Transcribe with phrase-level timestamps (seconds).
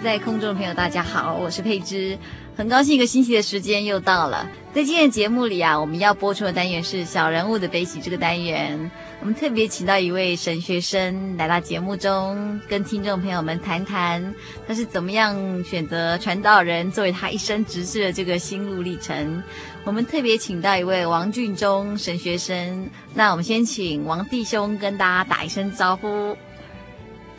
[0.00, 2.16] 在空中的朋友，大家好，我是佩芝，
[2.56, 4.48] 很高兴一个星期的时间又到了。
[4.72, 8.90] 在今天的节目里啊，我们要播出的单元是“小人物的悲喜”这个单元。
[9.20, 14.34] 我们特别请到一位神学生来到节目中，跟听众朋友们谈谈
[14.68, 19.42] 他是怎么样选择传道人作为他一生职事的这个心路历程。
[19.84, 26.36] 我们特别请到一位王俊忠神学生，那我们先请王弟兄跟大家打一声招呼。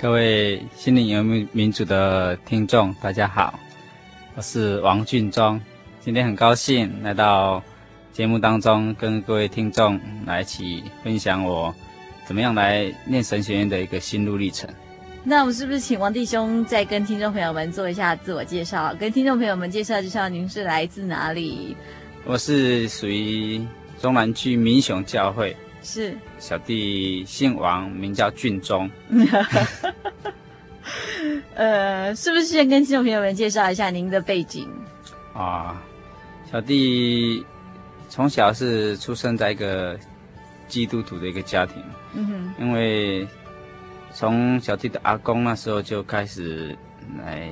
[0.01, 3.59] 各位心灵游牧民族的听众，大家好，
[4.33, 5.59] 我是王俊忠。
[5.99, 7.61] 今天很高兴来到
[8.13, 11.75] 节目当中，跟各位听众来一起分享我
[12.25, 14.69] 怎么样来念神学院的一个心路历程。
[15.21, 18.95] 那我们是不是请王弟兄再跟听众朋友们做一下自我介绍？
[18.97, 21.75] 跟听众朋友们介绍介绍，您是来自哪里？
[22.23, 23.61] 我是属于
[23.99, 25.53] 中南区民雄教会。
[25.81, 28.89] 是小弟姓王，名叫俊忠。
[31.55, 34.67] 呃，是不是先跟听众朋友们介绍一下您的背景？
[35.33, 35.81] 啊，
[36.51, 37.45] 小弟
[38.09, 39.99] 从小是出生在一个
[40.67, 41.75] 基督徒的一个家庭。
[42.13, 42.53] 嗯哼。
[42.59, 43.27] 因为
[44.13, 46.75] 从小弟的阿公那时候就开始
[47.23, 47.51] 来，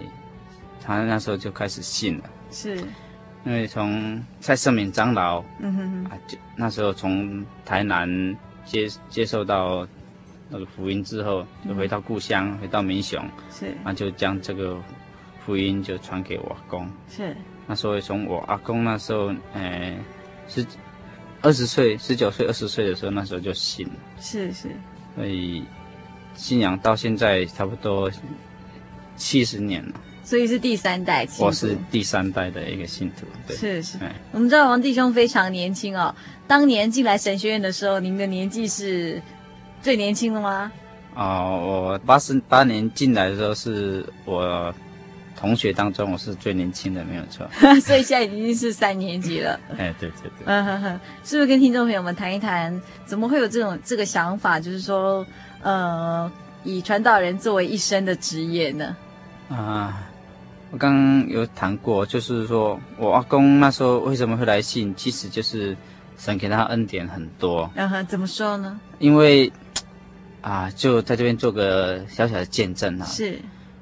[0.84, 2.24] 他那时候就开始信了。
[2.52, 2.84] 是。
[3.48, 8.06] 因为从蔡圣敏长老，嗯哼哼，啊，就那时候从台南
[8.66, 9.88] 接接受到
[10.50, 14.78] 那个福音之后，就回到故乡，嗯、回到民雄，是，那就将这个
[15.46, 17.34] 福音就传给我阿公，是。
[17.66, 19.96] 那所以从我阿公那时候，呃，
[20.50, 20.66] 十
[21.42, 24.68] 二十岁、十九岁、二十岁的时候，那时候就信了，是是。
[25.16, 25.64] 所以
[26.34, 28.12] 信仰到现在差不多
[29.16, 29.94] 七十年了。
[30.28, 33.26] 所以是第三代，我是第三代的一个信徒。
[33.48, 33.98] 对，是是。
[34.34, 36.14] 我们知道王弟兄非常年轻哦，
[36.46, 39.22] 当年进来神学院的时候，您的年纪是
[39.82, 40.70] 最年轻的吗？
[41.16, 44.76] 哦，我八十八年进来的时候，是我
[45.34, 47.50] 同学当中我是最年轻的，没有错。
[47.80, 49.58] 所以现在已经是三年级了。
[49.80, 50.44] 哎，对对对。
[50.44, 55.26] 嗯哼哼，是不是跟听众朋友们谈一谈，怎么会有这种这个想法，就是说，
[55.62, 56.30] 呃，
[56.66, 58.94] 以传道人作为一生的职业呢？
[59.48, 60.04] 啊。
[60.72, 65.76] 我刚刚有谈过，就是说我阿公那时候为什么会来信，其实就是
[66.18, 67.70] 神给他恩典很多。
[67.76, 68.80] 嗯哼，怎么说呢？
[69.00, 69.52] 因为
[70.42, 73.06] 啊，就在这边做个小小的见证啊。
[73.06, 73.40] 是。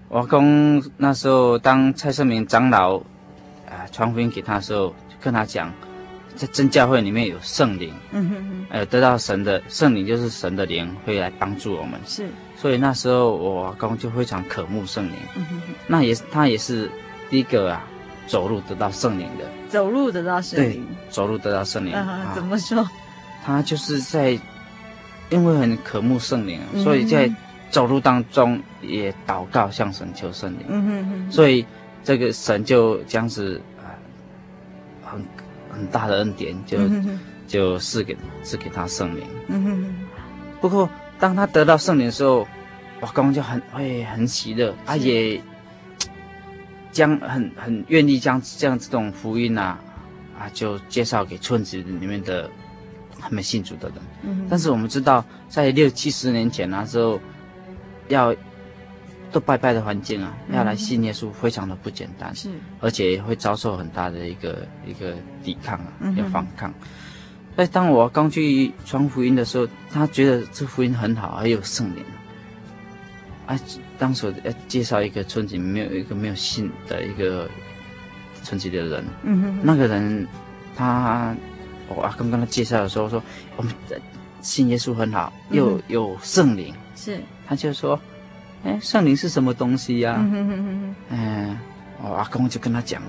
[0.09, 2.97] 我阿公那时候当蔡圣明长老
[3.67, 5.73] 啊，传福音给他的时候，就跟他讲，
[6.35, 7.93] 在真教会里面有圣灵。
[8.11, 8.65] 嗯哼哼。
[8.69, 11.99] 还有得到神的圣灵，就是神的灵会来帮助我们。
[12.05, 12.27] 是。
[12.57, 16.89] 所以那时候我阿公就非常渴慕圣灵，嗯、哼哼那也是他也是
[17.29, 17.85] 第一个啊，
[18.27, 21.93] 走路得到圣灵的，走路得到圣灵，对，走路得到圣灵。
[21.93, 22.87] 嗯啊、怎么说？
[23.43, 24.39] 他就是在
[25.29, 27.31] 因为很渴慕圣灵，所以在
[27.69, 30.65] 走路当中也祷告向神求圣灵。
[30.69, 31.63] 嗯哼哼所以
[32.03, 33.93] 这个神就将是啊
[35.03, 35.23] 很
[35.75, 36.77] 很大的恩典，就、
[37.47, 39.23] 就赐给赐给他圣灵。
[39.47, 39.95] 嗯哼哼
[40.59, 40.89] 不过。
[41.17, 42.45] 当他得到圣灵的时候，
[42.99, 45.41] 我公就很会很喜乐，他也
[46.91, 49.79] 将很很愿意将这样这种福音啊
[50.37, 52.49] 啊就介绍给村子里面的
[53.17, 53.97] 他们信主的人。
[54.23, 57.17] 嗯、但是我们知道，在六七十年前那时候，
[58.09, 58.35] 要
[59.35, 62.49] 都拜拜的环境啊，要来信耶稣非常的不简单，是，
[62.79, 66.73] 而且也会遭受很大的一个一个抵抗啊，要反抗。
[67.53, 72.01] 所以当我刚去传福音的时候，他觉得这福音很好，还有圣灵。
[73.45, 73.59] 啊，
[73.99, 77.49] 当时要介绍一个村子里面有一个没有信的一个
[78.41, 80.25] 村子的人，嗯哼，那个人
[80.77, 81.35] 他
[81.89, 83.21] 我阿公跟他介绍的时候说，
[83.57, 83.73] 我们
[84.39, 87.99] 信耶稣很好，又有圣灵，是，他就说，
[88.65, 90.15] 哎，圣灵是什么东西呀？
[90.17, 91.59] 嗯哼哼哼，嗯，
[92.03, 93.01] 我阿公就跟他讲，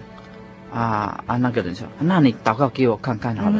[0.72, 3.58] 啊啊，那个人说，那你祷告给我看看好了，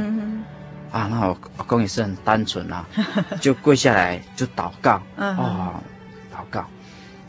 [0.92, 2.84] 啊，那我阿公也是很单纯啊，
[3.40, 5.74] 就跪下来就祷告，哦。
[6.34, 6.66] 祷告，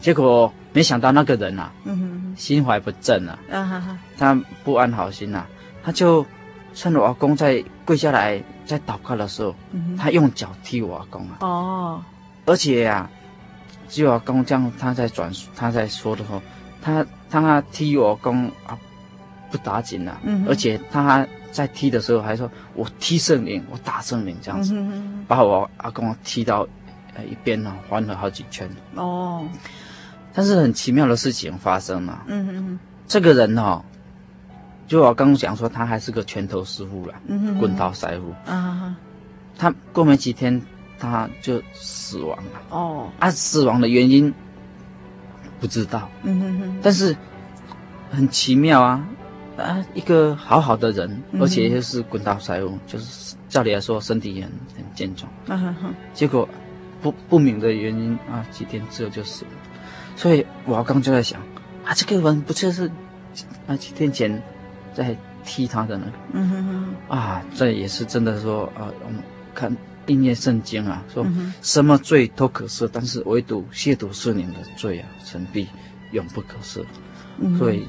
[0.01, 4.35] 结果没想到那个人啊，嗯、哼心怀不正啊，他
[4.65, 5.47] 不安好心呐、啊，
[5.81, 6.25] 他就
[6.73, 11.37] 趁我阿公在跪下来在祷告的时候，嗯、他用脚踢我阿公啊。
[11.39, 12.01] 哦，
[12.45, 13.09] 而且呀、啊，
[13.87, 16.41] 只有阿公这样，他在转述他在说的时候，
[16.81, 18.77] 他他踢我阿公啊，
[19.51, 26.67] 不打紧啊，嗯、而且他在踢的时候还说，我踢圣灵，我打圣灵这样子，嗯、哼把我阿公踢到。
[27.27, 28.69] 一边呢，环了好几圈。
[28.93, 29.43] 哦，
[30.35, 32.23] 但是很奇妙的事情发生了。
[32.27, 33.81] 嗯哼哼，这个人哦，
[34.87, 38.51] 就我刚刚讲说，他还是个拳头师傅了，嗯哼，滚刀师傅。
[38.51, 38.95] 啊。
[39.57, 40.61] 他过没几天，
[40.99, 42.61] 他就死亡了。
[42.69, 44.33] 哦，啊，死亡的原因
[45.59, 46.09] 不知道。
[46.23, 47.15] 嗯哼哼，但是
[48.11, 49.07] 很奇妙啊，
[49.57, 55.31] 啊，一个好好的人，而且又是滚刀财务，就是照理来说身体也很很健壮。
[55.47, 56.47] 嗯哼哼，结果。
[56.99, 59.51] 不不明的原因啊，几天之后就死了，
[60.15, 61.39] 所以我刚就在想
[61.85, 62.89] 啊，这个人不就是
[63.67, 64.41] 啊几天前
[64.95, 65.15] 在
[65.45, 66.07] 踢他的呢？
[66.33, 66.65] 嗯哼
[67.07, 69.21] 哼，啊，这也是真的说啊，我们
[69.53, 69.71] 看
[70.07, 71.25] 印念圣经啊，说
[71.61, 75.67] 什么罪都可赦，但是唯独亵渎圣灵的罪啊，神必
[76.11, 76.83] 永不可赦。
[77.39, 77.87] 嗯、所以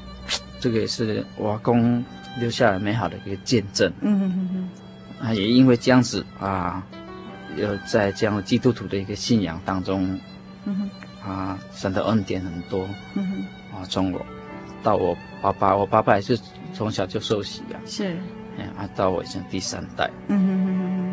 [0.59, 2.03] 这个也是我公
[2.39, 3.91] 留下来美好的一个见证。
[4.01, 4.69] 嗯哼哼
[5.19, 6.85] 哼，啊，也因为这样子啊。
[7.57, 10.17] 有在这样基督徒的一个信仰当中，
[10.65, 10.89] 嗯
[11.23, 13.27] 哼，啊，神的恩典很多，嗯
[13.71, 14.23] 哼，啊，从我
[14.83, 16.39] 到我爸爸，我爸爸也是
[16.75, 18.15] 从小就受洗啊，是，
[18.59, 21.08] 哎，啊，到我已经第三代，嗯哼哼哼，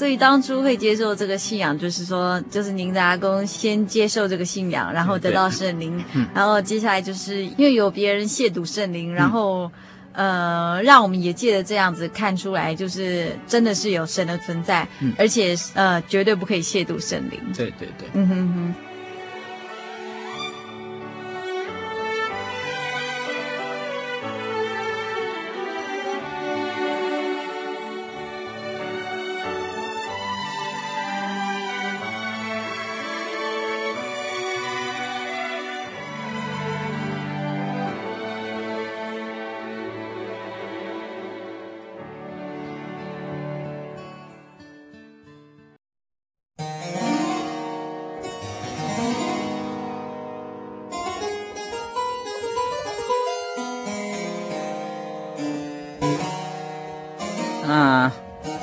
[0.00, 9.66] 所以当初会接受这个信仰，就是说，就是您的阿公先接受这个信仰，然后得到圣灵，嗯，然后接下来就是因为有别人亵渎圣灵，然后。
[9.66, 9.72] 嗯
[10.12, 17.40] 呃，让我们也借着这样子看出来，就是真的是有神的存在，嗯、而且呃，绝对不可以亵渎圣灵。
[17.56, 18.74] 对对对，嗯哼哼。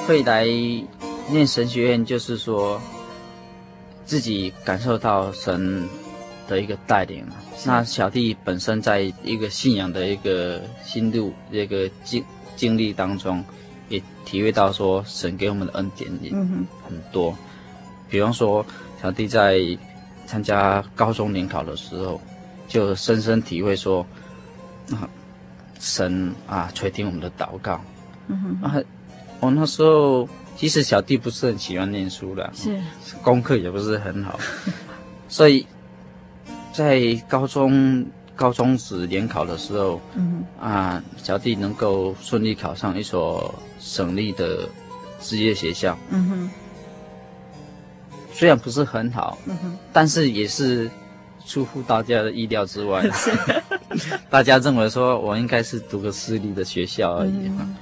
[0.07, 0.45] 会来
[1.30, 2.81] 念神学院，就是说
[4.06, 5.86] 自己感受到神
[6.48, 7.25] 的一个带领。
[7.57, 12.24] 是那小弟本身在一个信仰的一个心路、一个经
[12.56, 13.44] 经历当中，
[13.90, 17.31] 也体会到说神给我们的恩典也很多。
[17.31, 17.37] 嗯、
[18.09, 18.66] 比方说，
[19.02, 19.59] 小弟在
[20.26, 22.21] 参加高中联考的时候，
[22.69, 24.06] 就深深体会说，
[24.92, 25.04] 啊，
[25.81, 27.81] 神啊垂听我们的祷告。
[28.28, 28.81] 嗯哼啊。
[29.39, 32.79] 我那时候其实小弟不是很喜欢念书的，是。
[33.23, 34.39] 功课也不是很好，
[35.29, 35.65] 所以
[36.73, 40.44] 在高中高中时联考的时候，嗯。
[40.59, 44.67] 啊，小弟能够顺利考上一所省立的
[45.19, 46.49] 职业学校，嗯哼，
[48.33, 50.89] 虽然不是很好，嗯哼，但是也是
[51.45, 53.03] 出乎大家的意料之外，
[54.29, 57.31] 大家认为说我应该是读个私立的学校而已。
[57.31, 57.75] 嗯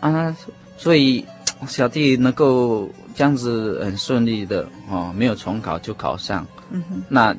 [0.00, 0.36] 啊，
[0.76, 1.24] 所以
[1.68, 6.46] 小弟能够这样子很顺利的哦，没有重考就考上。
[6.70, 7.02] 嗯哼。
[7.08, 7.36] 那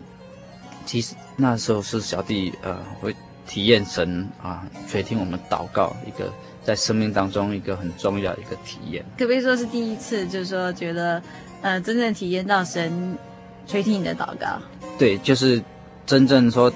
[0.86, 3.16] 其实那时候是小弟呃会
[3.48, 6.32] 体验神啊垂听我们祷告一个
[6.64, 9.04] 在生命当中一个很重要的一个体验。
[9.18, 11.22] 可不可以说是第一次，就是说觉得
[11.62, 13.18] 呃真正体验到神
[13.66, 14.62] 垂听你的祷告？
[15.00, 15.62] 对，就是
[16.06, 16.72] 真正说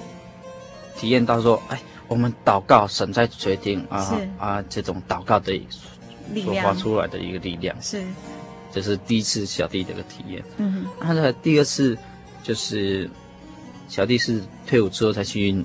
[0.97, 1.79] 体验到说哎。
[2.07, 4.63] 我们祷告，神在决定啊啊！
[4.69, 5.59] 这种祷告的
[6.35, 8.03] 所发出来的一个力量是，
[8.71, 10.43] 这是第一次小弟的一个体验。
[10.57, 11.97] 嗯哼，那第二次
[12.43, 13.09] 就是
[13.87, 15.63] 小弟是退伍之后才去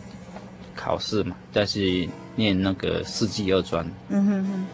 [0.75, 3.87] 考试嘛，再去念那个四技二专。
[4.09, 4.67] 嗯哼哼。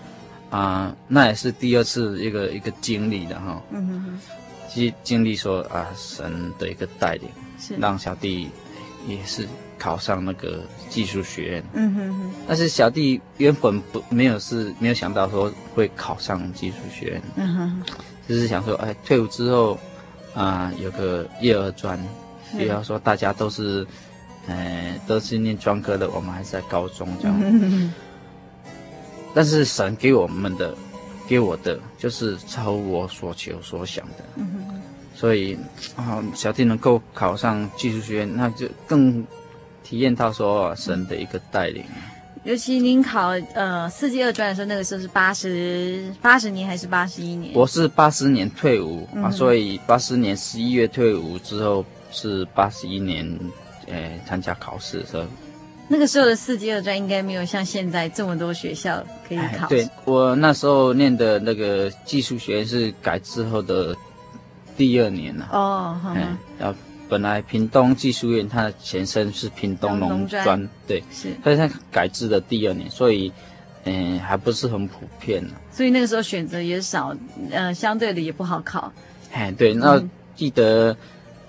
[0.49, 3.61] 啊，那也是第二次一个一个经历的哈。
[3.71, 4.21] 嗯哼哼。
[4.69, 8.49] 经经历说啊，神的一个带领，是让小弟
[9.07, 9.47] 也是
[9.79, 11.65] 考上那个技术学院。
[11.75, 12.31] 嗯哼哼。
[12.47, 17.23] 但是小弟原本不没有是没有想到说会考上技术学院。
[17.37, 17.83] 嗯哼。
[18.27, 19.79] 只是想说，哎，退伍之后
[20.35, 21.99] 啊，有个业二专。
[22.57, 23.85] 比方说，大家都是，
[24.47, 27.93] 呃，都是念专科的，我们还是在高中这样。
[29.35, 30.73] 但是神给我们的，
[31.29, 34.25] 给我的就是超乎我所求所想的。
[35.17, 35.59] 所以
[35.97, 39.27] 啊，小弟能够考上技术学院，那就更
[39.83, 41.83] 体验到说神的一个带领。
[42.45, 47.53] 尤其您考呃四技二专的时候，那个时候是八十八十年还是八十一年？
[47.55, 51.85] 我是八十年退伍啊，所以八十年十一月退伍之后。
[52.13, 53.27] 是八十一年，
[53.89, 55.25] 诶、欸，参加考试的时候，
[55.87, 59.69] 那个时候的四技二专应该没有像现在这么多学校可以考。
[59.69, 63.95] 对，我那时候念的那个技术学院是改制后的
[64.77, 65.49] 第二年了。
[65.53, 66.79] 哦，嗯，然后
[67.09, 73.33] 本来屏东技术院它的前身是屏东农专，对，是，但是它改制的第二年，所以
[73.85, 75.55] 嗯，还不是很普遍呢。
[75.71, 77.15] 所以那个时候选择也少，
[77.51, 78.93] 呃，相对的也不好考。
[79.33, 80.03] 哎，对，那
[80.35, 80.93] 记得。
[80.93, 80.97] 嗯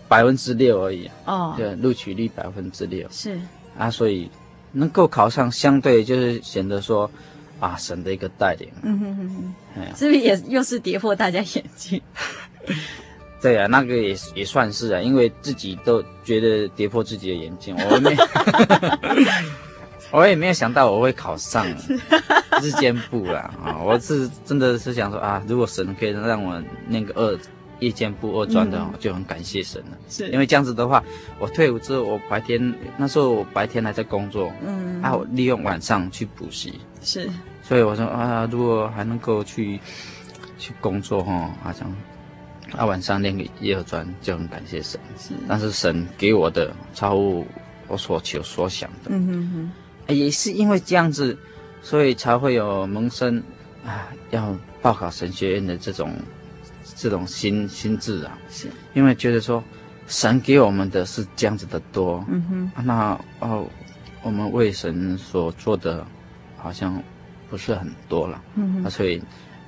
[0.10, 3.06] 百分之六而已哦，对，录取率百分之六。
[3.12, 3.38] 是。
[3.78, 4.32] 啊，所以
[4.72, 7.12] 能够考上，相对就是显得说
[7.60, 12.02] 啊，神的一个带领，嗯哼哼哼，哎，是不是也又是跌破大家眼镜？
[13.42, 18.16] 对啊，那个也也算是啊，因为自己都觉得跌破自己的眼镜，我没，
[20.12, 21.66] 我也没有想到我会考上
[22.62, 27.40] 日间部啦啊，我是真的是想说啊，如果神可以让我念个二。
[27.80, 29.98] 夜间部二专的，就很感谢神了。
[30.10, 31.04] 是，因为这样子的话，
[31.38, 36.80] 我退伍之后，我白天那时候我白天还在工作，嗯，啊，我利用晚上去补习。
[37.04, 37.30] 是，
[37.62, 39.80] 所以我说啊，如果还能够去
[40.58, 41.88] 去工作哈，好像
[42.76, 45.00] 啊晚上练个夜专就很感谢神。
[45.18, 47.46] 是，但是神给我的超乎
[47.88, 49.10] 我所求所想的。
[49.10, 49.72] 嗯哼
[50.08, 51.38] 哼，也是因为这样子，
[51.82, 53.42] 所以才会有萌生
[53.86, 56.14] 啊要报考神学院的这种。
[56.96, 59.64] 这种心心智啊，是因为觉得说，
[60.08, 63.68] 神给我们的是这样子的多，嗯哼，啊、那哦，
[64.24, 66.04] 我们为神所做的，
[66.56, 67.00] 好像
[67.52, 69.22] 不是很多了，嗯哼，啊，所以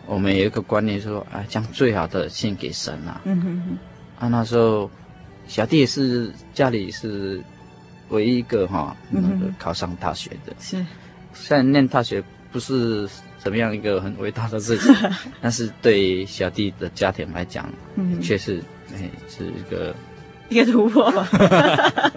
[0.10, 3.78] 我们有一个观念说，啊，将最好的献给神啊，嗯哼哼，
[4.25, 4.89] 啊，那时候
[5.48, 7.39] 小弟是家里是
[8.10, 10.78] 唯一一个哈，那个考上大学的，是，
[11.34, 13.08] 现在念大学不是。
[13.42, 14.94] 怎么样一个很伟大的事情？
[15.42, 18.62] 但是对小弟的家庭来讲，嗯，却是
[18.94, 19.96] 哎是一个
[20.50, 21.10] 一个突破。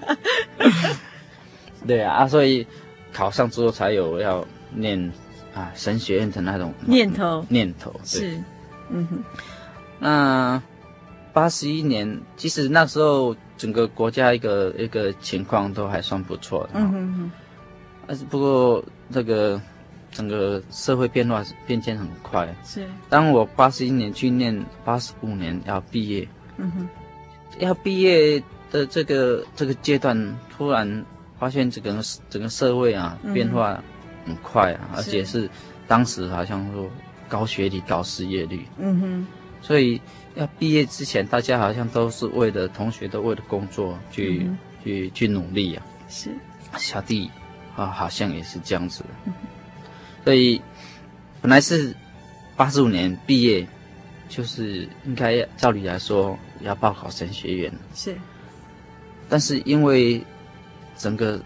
[1.87, 2.67] 对啊，啊，所以
[3.13, 4.45] 考上之后才有要
[4.75, 4.99] 念
[5.55, 7.95] 啊神学院的那种念头念头。
[8.05, 8.43] 是，
[8.91, 9.25] 嗯哼。
[9.99, 10.63] 那
[11.33, 16.71] 八十一年，其实那时候整个国家一个一个情况都还算不错的。
[16.75, 17.31] 嗯哼哼。
[18.07, 19.61] 但是不过这个。
[20.15, 22.47] 整个社会变化变迁很快。
[22.63, 24.55] 是，当我八十一年去念，
[24.85, 26.29] 八十五年要毕业。
[26.59, 26.89] 嗯哼，
[27.61, 28.39] 要毕业
[28.71, 31.03] 的这个这个阶段，突然
[31.39, 33.83] 发现整个整个社会啊、嗯、变化
[34.27, 35.49] 很快啊，而且是
[35.87, 36.91] 当时好像说
[37.29, 38.67] 高学历、高失业率。
[38.79, 39.27] 嗯哼，
[39.61, 40.01] 所以
[40.35, 45.87] 要毕业之前，大家好像都是为了同学，都为了工作去、嗯、去去努力啊。
[46.09, 46.31] 是，
[46.77, 47.31] 小弟
[47.77, 49.05] 啊，好像也是这样子。
[49.27, 49.33] 嗯
[50.25, 50.63] 所以，
[51.41, 51.93] 本来是
[52.57, 53.67] 八十五年毕业，
[54.29, 57.73] 就是应该照理来说要报考神学院。
[57.93, 58.17] 是，
[59.29, 60.25] 但是因为
[60.97, 61.43] 整个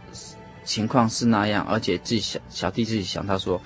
[0.66, 3.58] 情况是那样，而且自己小小弟自己想到说，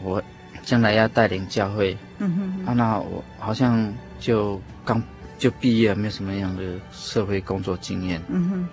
[0.00, 0.22] 我
[0.62, 5.02] 将来要带领教会，嗯哼哼，啊，那我好像就刚
[5.36, 6.62] 就毕业，没有什么样的
[6.92, 8.68] 社会工作经验，嗯哼，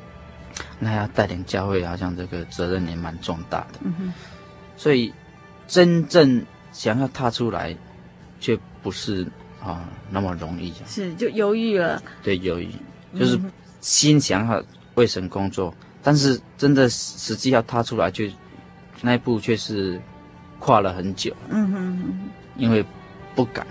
[0.77, 4.13] 那要带领教会，好像这个责任也蛮重大的，嗯哼，
[4.77, 5.11] 所以。
[5.65, 7.75] 真正想要踏出来，
[8.41, 9.25] 却不是
[9.63, 10.73] 啊那么容易。
[10.85, 12.03] 是就犹豫了。
[12.21, 12.69] 对，犹豫，
[13.17, 13.39] 就是
[13.79, 14.61] 心想好
[14.95, 18.25] 为神工作，嗯、但是真的实际要踏出来，就
[19.01, 19.99] 那一步却是
[20.59, 21.33] 跨了很久。
[21.49, 22.13] 嗯哼哼，
[22.57, 22.85] 因为
[23.33, 23.65] 不敢。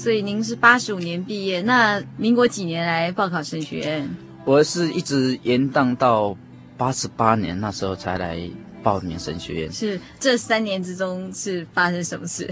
[0.00, 4.08] 所以您是八十五年毕业，那民国几年来报考神学院？
[4.46, 6.34] 我是一直延宕到
[6.78, 8.40] 八十八年那时候才来
[8.82, 9.70] 报名神学院。
[9.70, 12.48] 是这三年之中是发生什么事？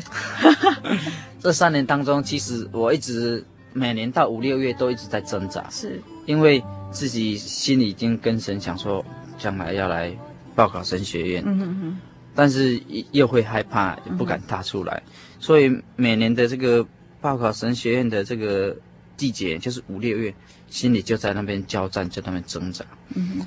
[1.41, 6.63] 这三年当中，其实我一直每年到五六月都一直在挣扎，是因为
[6.93, 9.03] 自己心里已经跟神讲说，
[9.39, 10.15] 将来要来
[10.55, 11.43] 报考神学院。
[11.47, 11.99] 嗯哼哼。
[12.35, 12.79] 但是
[13.11, 16.87] 又会害怕，不敢踏出来，嗯、所以每年的这个
[17.21, 18.77] 报考神学院的这个
[19.17, 20.35] 季节就是五六月。
[20.71, 22.85] 心里就在那边交战，在那边挣扎。
[23.15, 23.41] 嗯，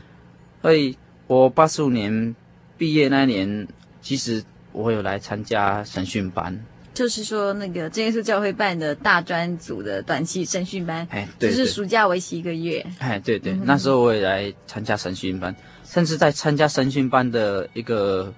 [0.60, 2.36] 所以我八十五年
[2.80, 3.68] 毕业那一年，
[4.02, 6.60] 其实我有来参加神训班，
[6.96, 11.08] 就是说那个真耶稣教会办的大专组的短期神训班。
[11.12, 12.84] 哎，对，就是暑假为期一个月。
[12.98, 15.56] 哎，对对，那时候我也来参加神训班，
[15.86, 18.34] 甚至在参加神训班的一个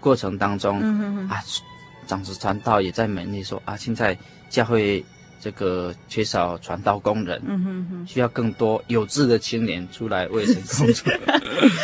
[0.00, 1.40] 过程当中，嗯哼哼啊，
[2.08, 5.04] 长子传道也在勉励说啊，现在教会。
[5.38, 11.12] 这个缺少传道工人，嗯哼哼，需要更多有志的青年出来为神工作。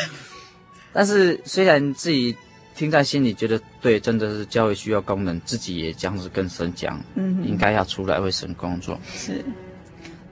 [0.92, 2.35] 但是虽然自己
[2.75, 8.98] 听在心里，觉得对，真的是教会需要工人，自己也这样子跟神讲，嗯哼，应该要出来为神工作。
[9.14, 9.44] 是，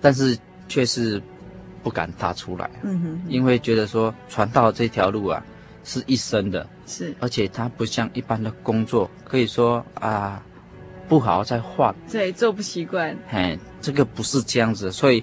[0.01, 1.23] 但是却是
[1.85, 5.45] 不敢踏出来，嗯哼，因为觉得说传道这条路啊
[5.85, 10.43] 是一生的，是，而且它不像一般的工作，可以说啊。
[11.11, 13.19] 不好再换，对，做不习惯。
[13.29, 15.21] 嘿，这个不是这样子，所以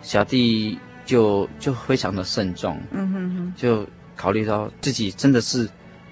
[0.00, 5.68] 小弟就就非常的慎重，嗯哼哼，就考虑到自己真的是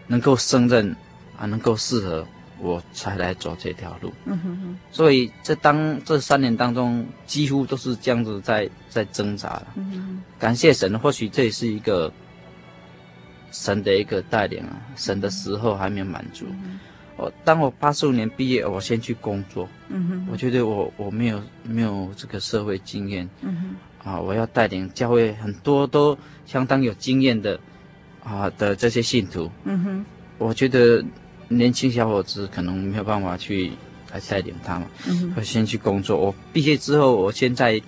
[0.08, 0.90] 能够胜任
[1.38, 2.26] 啊，能够适合
[2.58, 4.78] 我才来走这条路，嗯哼哼。
[4.90, 10.22] 所以这当这三年当中，几乎都是这样子在在挣扎了，嗯哼哼。
[10.36, 12.12] 感谢神，或许这也是一个
[13.52, 16.44] 神的一个带领啊，神的时候还没有满足。
[16.50, 16.80] 嗯
[17.16, 19.68] 我当我八十五年毕业，我先去工作。
[19.88, 23.28] 嗯哼，我觉得我我没有没有这个社会经验。
[23.42, 27.60] 嗯哼，啊，我要带领教会很多都相当有经验的
[28.24, 29.50] 啊的这些信徒。
[29.64, 30.06] 嗯哼，
[30.38, 31.04] 我觉得
[31.48, 33.70] 年轻小伙子可能没有办法去
[34.10, 34.88] 来带领他们。
[35.06, 36.16] 嗯哼，我先去工作。
[36.16, 37.80] 我毕业之后，我先在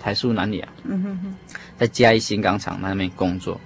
[0.00, 0.68] 台塑南亚。
[0.84, 1.34] 嗯哼哼，
[1.76, 3.60] 在嘉义新港厂那边工作。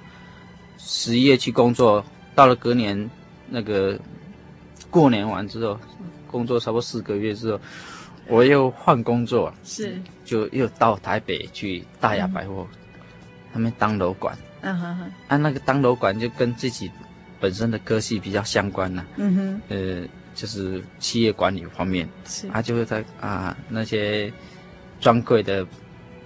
[0.79, 2.03] 十一月去工作，
[2.35, 3.11] 到了隔年
[3.51, 4.01] 那个。
[4.93, 5.81] 过年完之后，
[6.31, 7.59] 工作差不多四个月之后，
[8.29, 9.99] 我又换工作，是。
[10.23, 12.67] 就又到台北去大雅百货，
[13.53, 16.91] 他们当楼管，嗯哼哼，啊那个当楼管就跟自己
[17.41, 24.33] 本身的科系比较相关呢，嗯哼，呃就是企业管理方面，是，啊就会在啊那些
[25.01, 25.67] 专柜的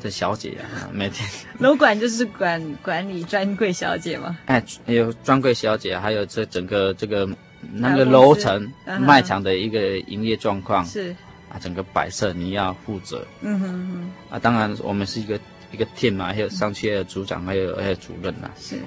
[0.03, 1.29] 的小姐啊， 每天。
[1.59, 7.29] 楼管就是管管理专柜小姐嘛，哎有专柜小姐，还有这整个这个。
[7.73, 11.15] 那个楼层卖场的一个营业状况是
[11.51, 13.27] 啊，整个摆设你要负责。
[13.41, 14.11] 嗯哼哼。
[14.31, 15.39] 啊，当然我们是一个
[15.73, 18.51] 一个 team 嘛，还有上区的组长，还有还有主任呐。
[18.59, 18.79] 是。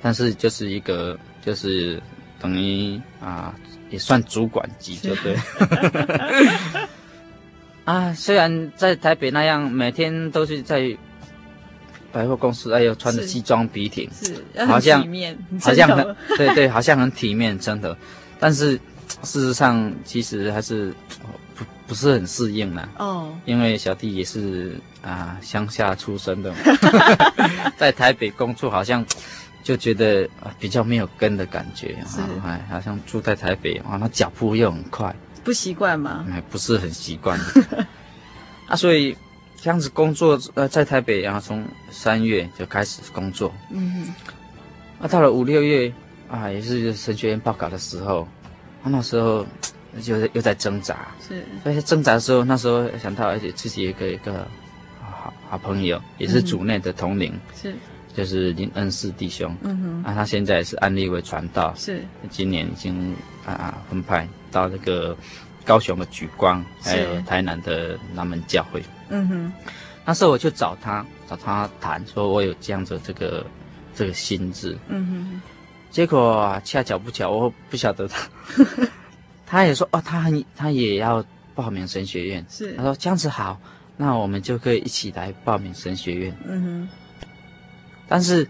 [0.00, 2.02] 但是就是一个就是
[2.40, 3.54] 等于啊，
[3.90, 5.36] 也算主管级就对。
[7.84, 10.96] 啊，虽然在台北那样，每天都是在。
[12.18, 15.06] 百货公司，哎呦，穿着西装笔挺，是，好像
[15.60, 17.96] 好像很对对，好像很体面，真的。
[18.40, 18.72] 但是
[19.22, 20.92] 事实上，其实还是
[21.54, 22.88] 不不是很适应呢。
[22.98, 26.56] 哦，因为小弟也是啊，乡下出生的嘛，
[27.78, 29.06] 在台北工作，好像
[29.62, 31.96] 就觉得啊比较没有根的感觉。
[32.08, 36.26] 是，哎，好像住在台北，啊，那脚步又很快，不习惯吗？
[36.32, 37.38] 哎，不是很习惯。
[38.66, 39.16] 啊，所以。
[39.60, 43.52] 这样子工作，呃，在台北，然后从三月就开始工作。
[43.70, 44.14] 嗯哼。
[45.00, 45.92] 啊，到了五六月，
[46.28, 48.26] 啊，也是神学院报考的时候，
[48.82, 49.46] 啊，那时候
[50.02, 54.46] 就又在挣扎，是，所以挣扎的时候，那时候想到，而且自己有一个一个
[55.00, 57.74] 好好朋友，也是主内的同龄，是，
[58.14, 63.14] 就是林恩师弟兄，嗯哼，啊，他现在是安利为传道，是，今年已经
[63.46, 65.16] 啊分派到那个
[65.64, 69.52] 高雄的举光，还有台南的南门教会，嗯哼，
[70.04, 73.44] 那时候我就找他，找他谈，说我有这样子这个
[73.94, 75.42] 这个心智，嗯哼，
[75.90, 78.28] 结果恰巧不巧，我不晓得他。
[79.50, 82.44] 他也说哦，他很他也要报名神学院。
[82.50, 83.58] 是，他说这样子好，
[83.96, 86.36] 那我们就可以一起来报名神学院。
[86.46, 86.88] 嗯哼。
[88.06, 88.46] 但是，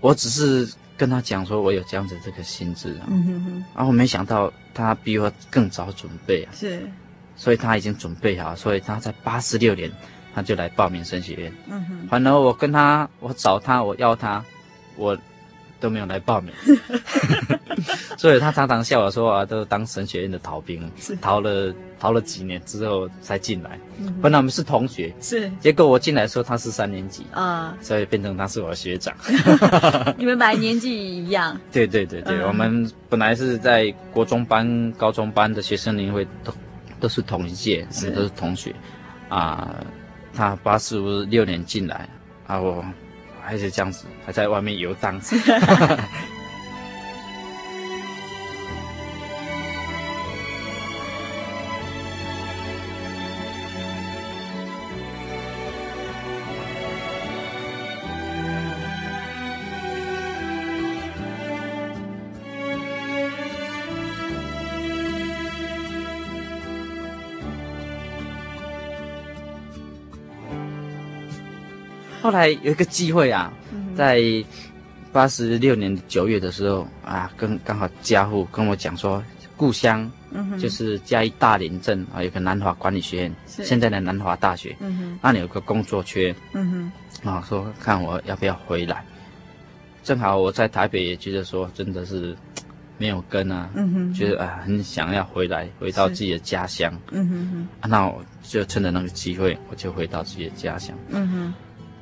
[0.00, 3.06] 我只是跟他讲说，我有这样子这个心智啊。
[3.08, 3.64] 嗯哼哼。
[3.74, 6.52] 然后我没想到他比我更早准备啊。
[6.54, 6.86] 是。
[7.42, 9.90] 所以他已经准备好，所以他在八十六年
[10.32, 11.52] 他就来报名神学院。
[11.68, 12.06] 嗯哼。
[12.08, 14.44] 反而我跟他，我找他，我要他，
[14.96, 15.18] 我。
[15.82, 16.54] 都没有来报名，
[18.16, 20.88] 所以他常常笑我说啊，都当神学院的逃兵，
[21.20, 23.76] 逃了逃了几年之后才进来。
[23.98, 29.12] 嗯、本来我们是同学，是结果我进来的时候他是三年级啊，所以变成他是我的学长。
[30.16, 31.60] 你们本来年纪一样？
[31.72, 36.54] 对对对对，嗯、我们本来是在国中班、高中班的学生联会都
[37.02, 38.74] 都是同一届，我们都是同学
[39.28, 39.76] 啊。
[40.32, 42.08] 他八十六年进来
[42.46, 42.82] 啊，我。
[43.44, 45.20] 还是这样子，还在外面游荡。
[72.22, 73.52] 后来有一个机会啊，
[73.96, 74.22] 在
[75.12, 79.22] 八十六年九月的时候啊，跟刚好家父跟我讲说，
[79.56, 80.10] 故乡
[80.58, 84.76] 就是嘉义大林镇啊，有个南华管理学院，现在的南华大学，
[85.20, 86.34] 那里有个工作缺，
[87.24, 89.04] 啊，说看我要不要回来。
[90.04, 92.36] 正好我在台北也觉得说，真的是
[92.98, 93.68] 没有根啊，
[94.14, 96.92] 觉得啊很想要回来，回到自己的家乡。
[97.10, 97.88] 嗯哼。
[97.88, 100.96] 那我就趁着那个机会，我就回到自己的家乡。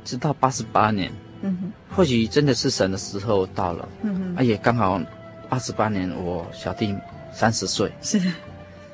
[0.04, 1.10] 直到八十八年，
[1.42, 5.00] 嗯哼，或许真的是神的时候到了，嗯哼，啊也刚好
[5.48, 6.94] 八十八年，我小弟
[7.32, 8.20] 三十岁，是。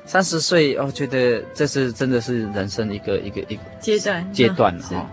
[0.05, 5.05] 三十岁，我觉得这是真的是人生一个一个一个阶段阶段了哈。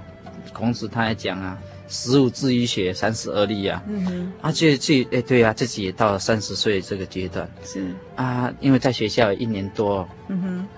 [0.52, 7.92] 孔子他还讲啊，十五志于学，三十而立啊，嗯哼，啊就就哎对啊，自己也到了三十岁这个阶段，是。
[8.14, 10.68] 啊，因为在学校一年多，嗯哼，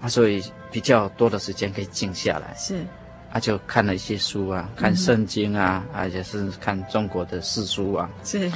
[0.00, 2.84] 啊所以比较多的时间可以静下来，是。
[3.30, 8.08] 啊，就看了一些书啊，看圣经啊，而、嗯、且、啊、是看中国的四书啊。
[8.24, 8.50] 是，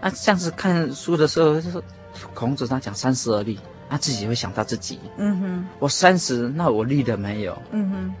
[0.00, 1.82] 啊，像是看书的时候，就是
[2.32, 3.58] 孔子他讲三十而立，
[3.90, 4.98] 他自己会想到自己。
[5.18, 7.60] 嗯哼，我三十，那我立了没有？
[7.72, 8.14] 嗯哼，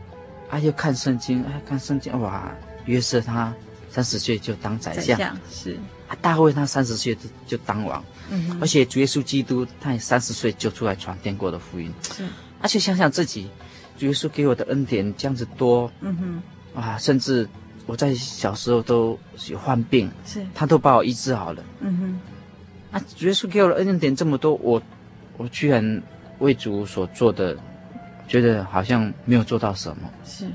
[0.50, 2.52] 啊，又看圣经，啊，看圣经，哇，
[2.84, 3.50] 约瑟他
[3.90, 5.78] 三十岁就当宰相，宰相是。
[6.08, 8.04] 啊，大卫他三十岁就就当王。
[8.28, 11.90] 嗯哼，而且主耶稣基督他也三十岁就出来传天国的福音。
[12.02, 12.22] 是，
[12.60, 13.48] 而且想想自己。
[13.96, 16.16] 主耶稣给我的恩典这样子多，嗯
[16.74, 17.48] 哼，啊，甚至
[17.86, 22.20] 我在小时候都有患病，是，他都把我医治好了，嗯哼，
[22.96, 24.82] 啊，主耶稣给我的恩典这么多，我，
[25.36, 26.02] 我居然
[26.40, 27.56] 为主所做的，
[28.28, 30.46] 觉得好像没有做到什么，是，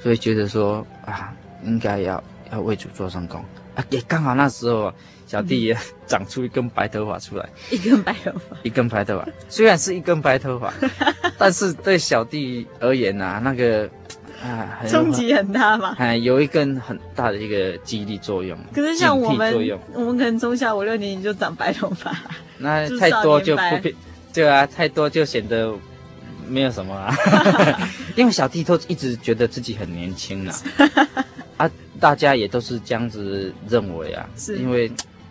[0.00, 3.44] 所以觉得说啊，应该要要为主做上功，
[3.78, 4.92] 啊，也刚好那时候。
[5.28, 5.76] 小弟也
[6.08, 9.28] 长出一根白头发出来，一根白头发，一根白头发。
[9.46, 10.72] 虽然是一根白头发，
[11.36, 13.86] 但是对小弟而言啊，那个
[14.42, 15.94] 啊，冲击很大嘛。
[15.98, 18.58] 哎，有一根很大的一个激励作用。
[18.72, 22.16] 可是像我们，我们可能从小五六年级就长白头发，
[22.56, 23.94] 那太多就不必，
[24.32, 25.74] 对啊，太多就显得
[26.46, 27.14] 没有什么啊。
[28.16, 30.54] 因为小弟都一直觉得自己很年轻啊，
[31.58, 34.58] 啊，大家也都是这样子认为啊，是。
[34.58, 34.90] 因为。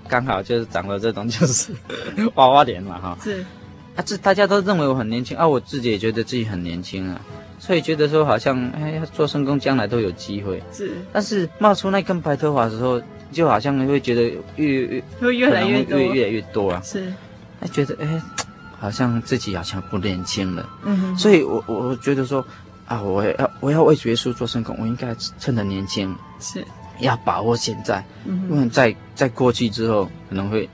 [0.10, 1.73] 刚好就是长了这种就是
[2.36, 3.45] 娃娃脸嘛哈，是。
[3.93, 7.19] 啊，这大家都认为我很年轻啊，我自己也觉得自己很年轻啊，
[7.60, 10.63] 所以觉得说好像哎，做圣工将来都有机会。
[10.71, 13.01] 是，但是冒出那根白头发的时候，
[13.34, 17.13] 就好像会觉得越越会越来越多，越越来越多啊，是，
[17.60, 18.21] 哎，觉得哎，
[18.80, 22.41] 好像自己好像不年轻了，嗯哼，所以我我觉得说
[22.86, 26.65] 啊，我要我要为主耶稣做圣工，我应该趁着年轻是。
[27.00, 30.67] 要把握现在，因为在在过去之后可能会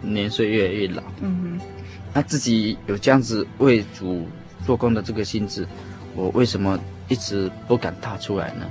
[0.00, 1.02] 年岁越来越老。
[1.20, 1.66] 嗯哼，
[2.14, 4.24] 那自己有这样子为主
[4.64, 5.66] 做工的这个心智，
[6.14, 8.66] 我为什么一直不敢踏出来呢？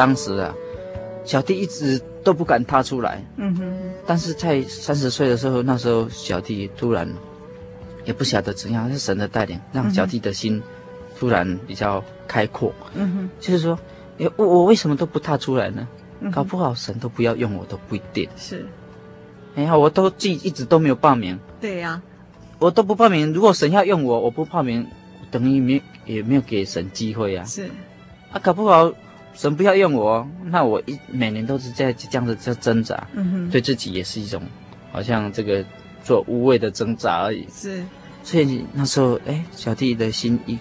[0.00, 0.54] 当时啊，
[1.26, 3.22] 小弟一直都不敢踏出来。
[3.36, 3.78] 嗯哼。
[4.06, 7.06] 但是在三十岁的时候，那时候小弟突然
[8.06, 10.62] 也不晓得怎样，是神的带领，让小弟的心
[11.18, 12.72] 突然比较开阔。
[12.94, 13.30] 嗯哼。
[13.38, 13.78] 就是说，
[14.16, 15.86] 诶，我我为什么都不踏出来呢？
[16.32, 18.26] 搞不好神都不要用我都不一定。
[18.38, 18.66] 是。
[19.56, 21.38] 哎呀，我都记一直都没有报名。
[21.60, 22.00] 对呀。
[22.58, 23.34] 我都不报名。
[23.34, 24.86] 如果神要用我，我不报名，
[25.30, 27.44] 等于没也没有给神机会啊。
[27.44, 27.68] 是。
[28.32, 28.90] 啊，搞不好
[29.34, 33.06] 神不要用我，那我一每年都是在这样子在挣扎。
[33.12, 33.50] 嗯哼。
[33.50, 34.42] 对自己也是一种，
[34.92, 35.64] 好像这个
[36.02, 37.46] 做无谓的挣扎而已。
[37.52, 37.84] 是。
[38.22, 40.58] 所以那时候，哎，小弟的心一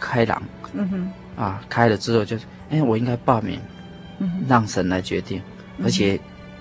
[0.00, 0.42] 开朗。
[0.72, 1.12] 嗯哼。
[1.36, 2.36] 啊，开了之后就，
[2.70, 3.60] 哎，我应该报名。
[4.18, 4.44] 嗯。
[4.48, 5.40] 让神来决定，
[5.84, 6.18] 而且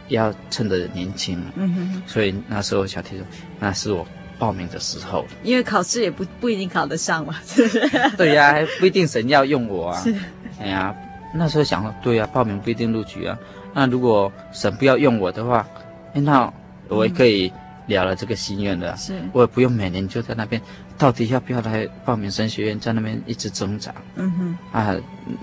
[0.10, 1.42] 要趁着年轻。
[1.56, 2.04] 嗯哼。
[2.06, 3.26] 所以那时候小弟说，
[3.60, 4.06] 那是我。
[4.38, 7.90] 报名的时候，因为考试也不不一定考得上嘛，是不是？
[8.18, 10.02] 对呀、啊，不一定神要用我啊。
[10.02, 10.14] 是，
[10.60, 10.94] 哎呀，
[11.36, 13.38] 那时候想了，对呀、啊，报名不一定录取啊。
[13.74, 15.68] 那如果神不要用我的话，
[16.14, 16.52] 那
[16.88, 17.52] 我也可以
[17.88, 18.96] 了了这个心愿的、啊。
[18.96, 20.62] 是，我也不用每年就在那边，
[20.98, 23.94] 到底要不要来报名神学院，在那边一直挣扎。
[24.16, 24.96] 嗯哼，啊，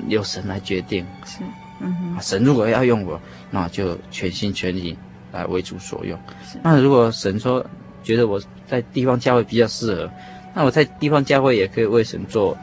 [0.08, 1.06] 由神来决定。
[1.24, 1.40] 是，
[1.80, 4.96] 嗯哼，神如果要用我，那就全心全意
[5.32, 6.18] 来为主所用。
[6.44, 7.64] 是，那如果神说
[8.02, 8.40] 觉得我。
[8.64, 10.10] 在地方教会比较适合，
[10.54, 12.56] 那我在地方教会也可以为神做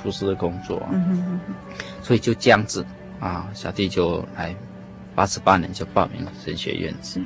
[0.00, 1.54] 服侍的工作，嗯哼嗯哼，
[2.06, 2.84] 所以就这样子
[3.18, 4.54] 啊，小弟就来
[5.14, 7.20] 八十八年就报名神学院，是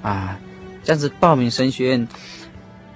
[0.00, 0.38] 啊，
[0.82, 2.08] 这样子报名神学院，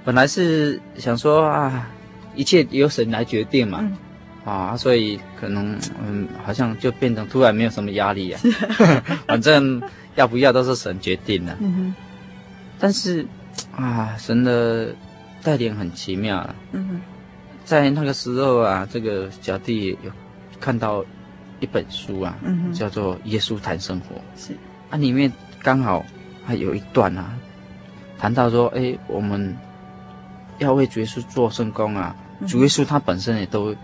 [0.05, 1.89] 本来是想说啊，
[2.35, 3.97] 一切由神来决定嘛，嗯、
[4.45, 8.41] 啊，所以可能嗯，好像就变成突然没有什么压力啊，
[9.29, 9.83] 反正
[10.15, 11.57] 要不要都是神决定的，
[12.79, 13.27] 但是。
[13.75, 14.95] 啊，神的
[15.43, 16.55] 带领很奇妙啊。
[17.65, 20.11] 在那个时候啊，这个小弟有
[20.61, 21.05] 看到
[21.61, 24.17] 一本书啊，嗯，叫做《耶稣谈生活》。
[24.37, 24.55] 是
[24.91, 26.05] 啊，里面刚好
[26.45, 27.37] 还有一段啊，
[28.19, 29.57] 谈到说，哎，我们
[30.59, 32.15] 要为主耶稣做圣工啊。
[32.41, 33.75] 嗯、主耶稣他本身也都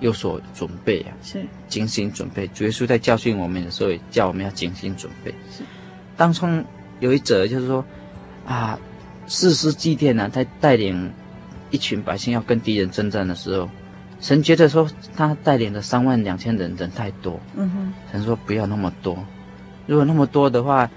[0.00, 2.46] 有所准备啊，是精心准备。
[2.48, 5.30] 主耶稣在教训我们的时候，也叫我们要精心准备。
[5.50, 5.62] 是，
[6.16, 6.64] 当中
[7.00, 7.84] 有一则就是说，
[8.46, 8.78] 啊。
[9.30, 11.12] 四师祭奠呢，他带领
[11.70, 13.68] 一群百姓要跟敌人征战的时候，
[14.20, 19.16] 神觉得说他带领的三万两千人人太多，嗯哼，神说不要那么多，
[19.86, 20.88] 如果那么多的话，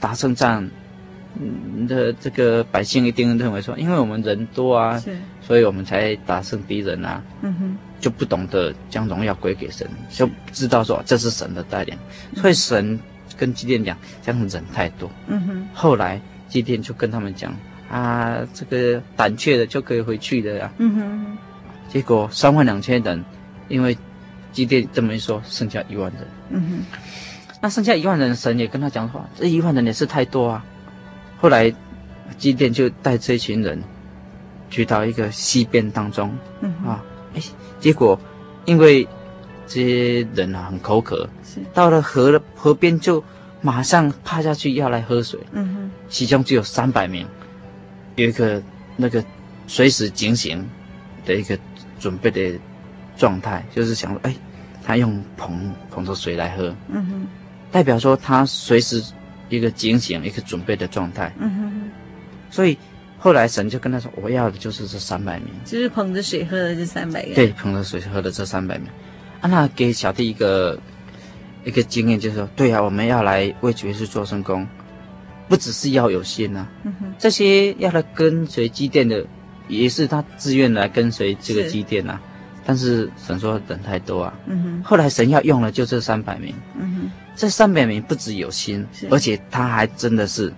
[0.00, 0.68] 打胜仗，
[1.38, 11.96] 嗯的这个百姓一定认为说，因为我们人多啊，是，所以我们才打胜敌人啊，嗯哼，就不懂得将荣耀归给神，就不知道说这是神的带领，
[12.36, 12.98] 所以神
[13.36, 16.20] 跟基甸讲，这样人太多，嗯哼，后来。
[16.48, 17.54] 基甸就跟他们讲
[17.90, 20.72] 啊，这个胆怯的就可以回去的呀。
[20.78, 21.38] 嗯哼。
[21.88, 23.24] 结果三万两千人，
[23.68, 23.96] 因为
[24.52, 26.26] 基甸这么一说，剩下一万人。
[26.50, 26.98] 嗯哼。
[27.60, 30.64] 那剩下一万人，神也跟他讲话，这一万人也是太多啊。
[31.40, 31.74] 后来
[32.36, 33.82] 基甸就带这群人
[34.70, 36.36] 去到一个溪边当中。
[36.60, 36.90] 嗯哼。
[36.90, 37.42] 啊，哎，
[37.80, 38.20] 结果
[38.64, 39.06] 因为
[39.66, 43.22] 这些人啊很口渴，是到了河的河边就。
[43.60, 47.26] 马上趴下去要来喝水，嗯哼，其中只有三百名，
[48.14, 48.62] 有一个
[48.96, 49.22] 那个
[49.66, 50.64] 随时警醒
[51.26, 51.58] 的一个
[51.98, 52.58] 准备的
[53.16, 54.34] 状态，就是想说，哎，
[54.84, 57.26] 他用捧捧着水来喝，嗯哼，
[57.70, 59.02] 代表说他随时
[59.48, 61.90] 一个警醒一个准备的状态，嗯哼，
[62.50, 62.76] 所以
[63.18, 68.86] 后来神就跟他说，我要的就是这三百名，就是捧着水喝的这三百个，对，捧着水喝的这三百名，
[69.40, 70.78] 啊，那给小弟一个。
[71.64, 74.66] 一个经验就是说，对啊，我们要来为主耶稣做圣工，
[75.48, 76.72] 不只是要有心呐、啊。
[76.84, 77.12] 嗯、哼。
[77.18, 79.22] 这些要来跟随基甸的，
[79.68, 82.22] 也是他自愿来跟随这个基甸呐、啊。
[82.66, 84.34] 但是神说人太多啊。
[84.46, 86.54] 嗯、哼后来神要用了就这三百名。
[86.78, 90.52] 嗯、哼这三百名不只有心，而且他还真的是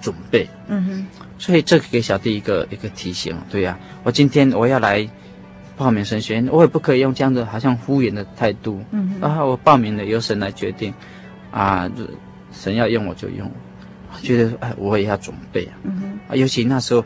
[0.00, 0.48] 准备。
[0.66, 1.06] 嗯、哼
[1.38, 3.36] 所以这给小弟一个一个提醒。
[3.50, 5.08] 对呀、啊，我今天我要来。
[5.78, 8.82] 报名神学院，我也不可以用这样的好像敷衍的态度。
[8.90, 10.92] 嗯哼，然后我报名了，由神来决定，
[11.52, 11.88] 啊，
[12.50, 13.48] 神要用我就用，
[14.12, 15.78] 我觉得哎，我也要准备啊。
[15.84, 17.04] 嗯哼，啊，尤其那时候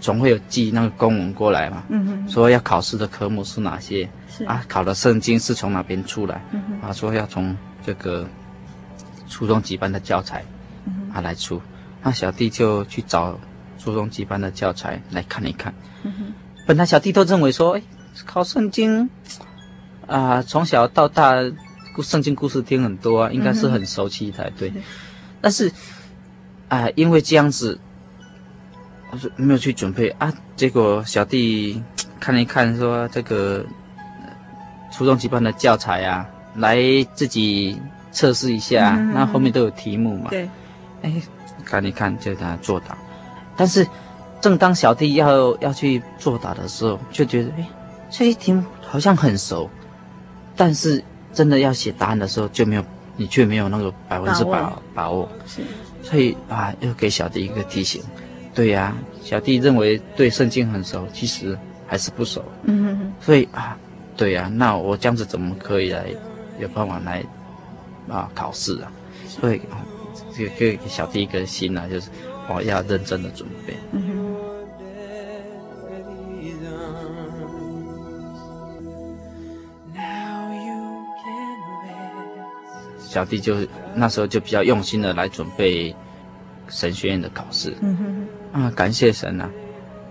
[0.00, 1.84] 总会有寄那个公文过来嘛。
[2.28, 4.08] 说要考试的科目是哪些？
[4.28, 6.42] 是啊，考的圣经是从哪边出来？
[6.82, 8.26] 啊，说要从这个
[9.28, 10.44] 初中几班的教材，
[10.86, 11.60] 嗯，啊来出，
[12.02, 13.38] 那小弟就去找
[13.78, 15.72] 初中几班的教材来看一看。
[16.66, 17.82] 本来小弟都认为说，哎。
[18.24, 19.10] 考圣经，
[20.06, 21.34] 啊，从小到大，
[22.02, 24.70] 圣经故事听很多啊，应该是很熟悉才对。
[24.70, 24.82] 嗯、
[25.42, 25.70] 但是，
[26.68, 27.78] 啊，因为这样子，
[29.10, 31.82] 我说没有去准备啊，结果小弟
[32.18, 33.64] 看了一看，说这个
[34.92, 36.78] 初中级班的教材啊，来
[37.14, 37.80] 自己
[38.12, 40.30] 测试一下，嗯、那后面都有题目嘛。
[40.30, 40.48] 对，
[41.02, 41.12] 哎，
[41.64, 42.96] 看一看就给他作答。
[43.56, 43.86] 但是，
[44.40, 47.66] 正当小弟要要去作答的时候，就觉得哎，
[48.10, 49.70] 这些题目好像很熟，
[50.56, 52.84] 但是真的要写答案的时候就没有，
[53.16, 54.82] 你却没有那个百分之百把握。
[54.94, 55.62] 把握是，
[56.02, 58.02] 所以啊，又给小弟一个提醒。
[58.56, 62.42] 对呀、啊，小弟认为对圣经很熟，其实还是不熟。
[62.64, 63.12] 嗯哼哼。
[63.20, 63.76] 所以啊，
[64.16, 66.06] 对呀、啊，那我这样子怎么可以来
[66.58, 67.22] 有办法来
[68.08, 68.90] 啊考试啊？
[69.28, 69.84] 所以啊，
[70.34, 72.08] 这个给小弟一个心啊，就是
[72.48, 73.74] 我要认真的准备。
[73.92, 74.26] 嗯哼。
[82.98, 83.56] 小弟就
[83.94, 85.94] 那时候就比较用心的来准备
[86.68, 87.74] 神学院的考试。
[87.80, 88.28] 嗯哼哼。
[88.56, 89.50] 啊，感谢神呐！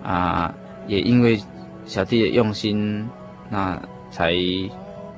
[0.04, 0.54] 啊，
[0.88, 1.42] 也因为
[1.88, 3.10] 小弟的用心，
[3.50, 3.82] 那
[4.12, 4.34] 才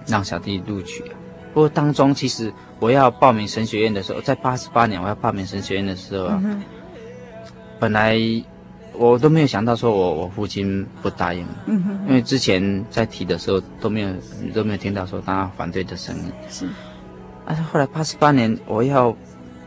[0.05, 1.03] 让小弟录取。
[1.53, 6.63] 不过当中，其实我要报名神学院的时候，在八十八年我要报名神学院的时候啊，嗯、
[7.77, 8.17] 本来
[8.93, 14.09] 我都没有想到说我我父亲不答应，嗯哼，因为之前在提的时候都没有
[14.53, 16.31] 都没有听到说他反对的声音。
[16.49, 16.65] 是，
[17.45, 19.13] 但是后来八十八年我要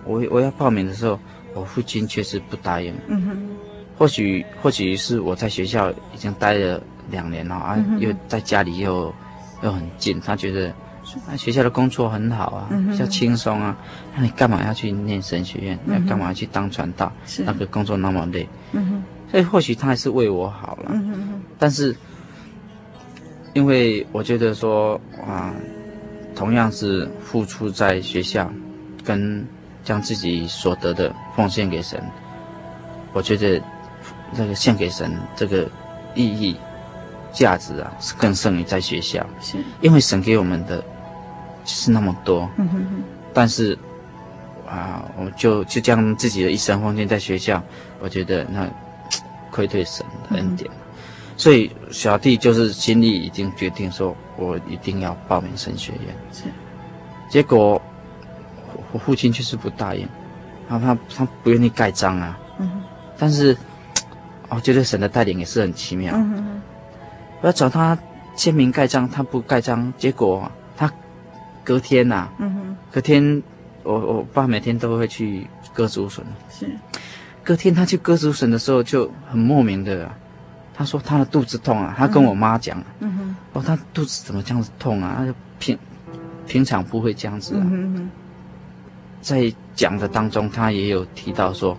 [0.07, 1.21] 我我要报名的时候。
[1.53, 2.95] 我父亲确实不答应。
[3.09, 3.50] 嗯哼，
[4.01, 9.15] 或许或许是我在学校已经待了两年了啊，又在家里又
[9.63, 10.73] 又很近，他觉得
[11.29, 13.77] 啊学校的工作很好啊，比较轻松啊，
[14.17, 15.79] 那你干嘛要去念神学院？
[15.87, 17.13] 要干嘛要去当传道？
[17.45, 18.49] 那个工作那么累。
[18.73, 20.99] 嗯哼，所以或许他还是为我好了。
[21.59, 21.95] 但是
[23.53, 25.53] 因为我觉得说啊，
[26.35, 28.51] 同样是付出在学校，
[29.05, 29.47] 跟。
[29.83, 31.99] 将自己所得的奉献给神，
[33.15, 33.61] 我觉得
[34.35, 35.69] 这个献给神这个
[36.15, 36.57] 意义、
[37.33, 39.25] 价值啊，是更胜于在学校。
[39.41, 40.83] 是，因为神给我们的
[41.65, 42.49] 是那么多。
[42.57, 43.03] 嗯哼哼。
[43.33, 43.79] 但是
[44.69, 47.63] 啊，我就就将自己的一生奉献在学校，
[48.01, 48.69] 我觉得那
[49.51, 50.71] 愧对神的恩典。
[50.71, 50.77] 嗯、
[51.37, 56.15] 所以小弟就是心里已经决定说，我一定要报名神学院。
[56.33, 56.45] 是。
[57.29, 57.81] 结果。
[58.93, 60.05] 我父亲确实不答应，
[60.69, 62.37] 他他他不愿意盖章啊。
[62.59, 62.83] 嗯哼。
[63.17, 63.57] 但是，
[64.51, 66.15] 我觉得神的带领也是很奇妙。
[66.15, 66.63] 嗯哼。
[67.41, 67.97] 我要找他
[68.37, 70.93] 签名盖章，他不盖章，结果他
[71.65, 72.33] 隔天呐、啊。
[72.39, 72.77] 嗯哼。
[72.91, 73.43] 隔天，
[73.83, 76.25] 我我爸每天都会去割竹笋。
[76.51, 76.67] 是。
[77.43, 80.11] 隔天他去割竹笋的时候就很莫名的，
[80.75, 82.83] 他说他的肚子痛啊，他跟我妈讲。
[82.99, 83.37] 嗯哼。
[83.55, 85.15] 哦，他肚子怎么这样子痛啊？
[85.19, 85.79] 他就平
[86.47, 87.63] 平常不会这样子啊。
[87.65, 88.11] 嗯哼。
[89.23, 91.77] 在讲的当中，他也有提到说，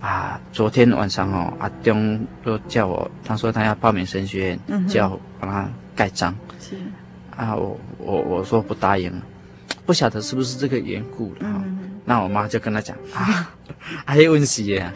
[0.00, 6.34] 啊，昨天晚上哦，阿东都叫我，他说他要报名神学院，嗯、叫我帮他盖章。
[6.60, 6.76] 是，
[7.36, 9.12] 啊，我我我说不答应，
[9.84, 11.40] 不晓得是不是这个缘故了。
[11.42, 13.50] 嗯、那我妈就跟他讲啊，
[14.06, 14.92] 还有问题啊，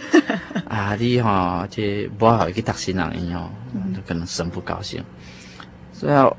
[0.69, 3.51] 啊，你哈、哦，这不好一个大新郎哦，
[3.95, 5.03] 就可能神不高兴。
[5.93, 6.35] 所以，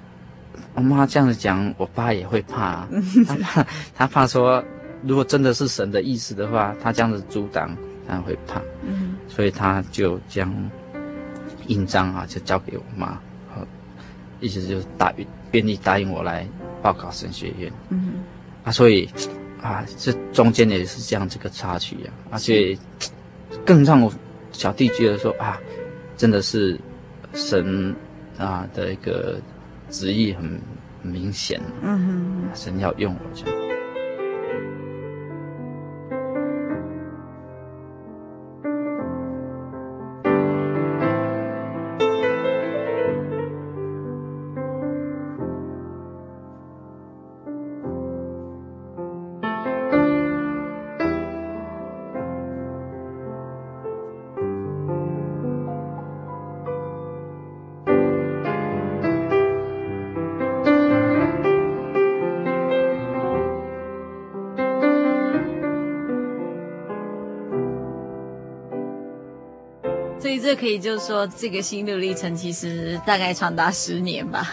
[0.74, 2.88] 我妈这样子讲，我爸也会怕，
[3.28, 4.64] 他怕他怕说。
[5.06, 7.76] 如果真的是神的意思的话，他这样子阻挡，
[8.08, 10.54] 他会怕，嗯，所以他就将
[11.68, 13.20] 印章啊，就交给我妈，
[13.54, 13.66] 好
[14.40, 16.48] 意思就是答应，愿意答应我来
[16.82, 18.24] 报考神学院，嗯，
[18.64, 19.10] 啊，所以
[19.62, 22.78] 啊，这中间也是这样这个插曲啊，而且
[23.66, 24.12] 更让我
[24.52, 25.60] 小弟觉得说啊，
[26.18, 26.78] 真的是
[27.34, 27.96] 神
[28.38, 29.40] 啊的一个
[29.90, 30.60] 旨意很
[31.02, 33.36] 明显，嗯哼，神要用我
[70.64, 74.48] 可以就是说，这个心路历程其实大概长达十年吧。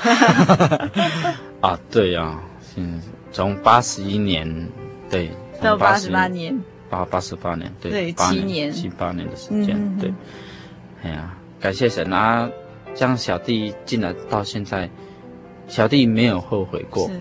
[1.63, 2.43] 啊，对呀、啊，
[2.75, 3.01] 嗯，
[3.31, 4.69] 从八十一年
[5.09, 5.31] 对
[5.63, 10.13] 到八十八年，八八十八年对，对七年七八年的时间，嗯、对。
[11.05, 12.51] 哎呀，感谢神啊，
[12.93, 14.91] 这样小弟进来到现在，
[15.69, 17.07] 小弟没有后悔过。
[17.07, 17.21] 是。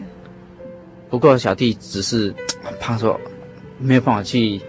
[1.12, 2.34] 不过小弟只是
[2.80, 3.22] 怕说
[3.78, 4.60] 没有办法去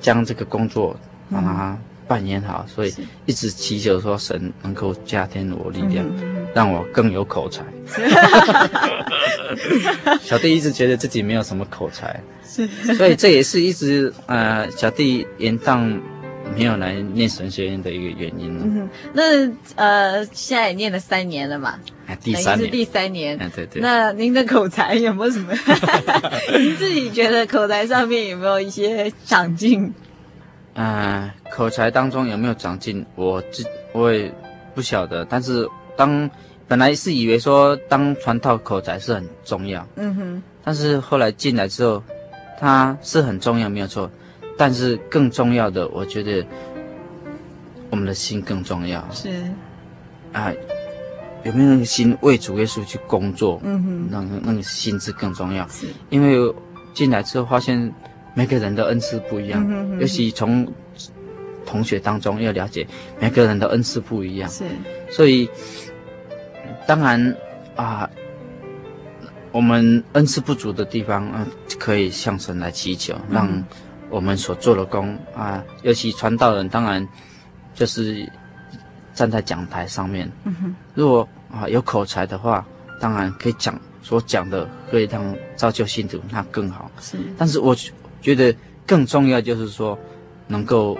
[0.00, 0.94] 将这个工作
[1.30, 1.78] 让他。
[2.10, 2.92] 扮演好，所以
[3.24, 6.04] 一直祈求说神能够加添我力量，
[6.52, 7.62] 让我更有口才。
[10.20, 16.00] 小弟一直觉得自己没有什么口才，是，所以这也是一直呃小弟延宕
[16.56, 18.58] 没有来念神学院的一个原因。
[18.60, 21.78] 嗯，那呃现在也念了三年了嘛？
[22.08, 23.38] 啊，第三年是第三年。
[23.38, 23.80] 啊，对对。
[23.80, 25.54] 那您的口才有没有什么？
[26.58, 29.94] 您自己觉得口才上面有没有一些长进？
[30.74, 33.04] 啊、呃，口才当中有没有长进？
[33.16, 34.32] 我自我也
[34.74, 35.24] 不晓得。
[35.24, 36.30] 但是当
[36.68, 40.42] 本来是以为说当传道口才是很重要，嗯哼。
[40.62, 42.02] 但是后来进来之后，
[42.58, 44.08] 它是很重要，没有错。
[44.56, 46.46] 但是更重要的，我觉得
[47.90, 49.04] 我们的心更重要。
[49.10, 49.28] 是
[50.32, 50.56] 啊、呃，
[51.42, 53.60] 有没有那个心为主耶稣去工作？
[53.64, 55.66] 嗯哼，那个那个心智更重要。
[55.68, 56.54] 是，因为
[56.94, 57.92] 进来之后发现。
[58.34, 60.66] 每个人的恩赐不一样，尤其从
[61.66, 62.86] 同学当中要了解
[63.20, 64.48] 每个人的恩赐不一样。
[64.48, 64.64] 是，
[65.10, 65.48] 所以
[66.86, 67.36] 当然
[67.76, 68.08] 啊，
[69.52, 71.46] 我们恩赐不足的地方啊，
[71.78, 73.64] 可以向神来祈求，嗯、让
[74.08, 77.06] 我们所做的功啊，尤其传道人，当然
[77.74, 78.28] 就是
[79.12, 80.30] 站在讲台上面。
[80.44, 82.66] 嗯哼，如果啊有口才的话，
[83.00, 86.90] 当然可以讲所讲的，可以让造就信徒，那更好。
[87.00, 87.76] 是，但是我。
[88.20, 88.54] 觉得
[88.86, 89.98] 更重要就是说，
[90.46, 90.98] 能够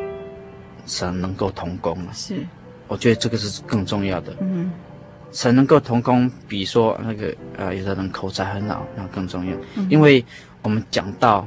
[0.86, 2.12] 神能够同工了。
[2.14, 2.46] 是，
[2.88, 4.34] 我觉得这个是更重要的。
[4.40, 4.70] 嗯，
[5.32, 9.56] 神能够同工，比说那个呃，有的人口才很好，那更重要。
[9.76, 10.24] 嗯，因为
[10.62, 11.46] 我们讲到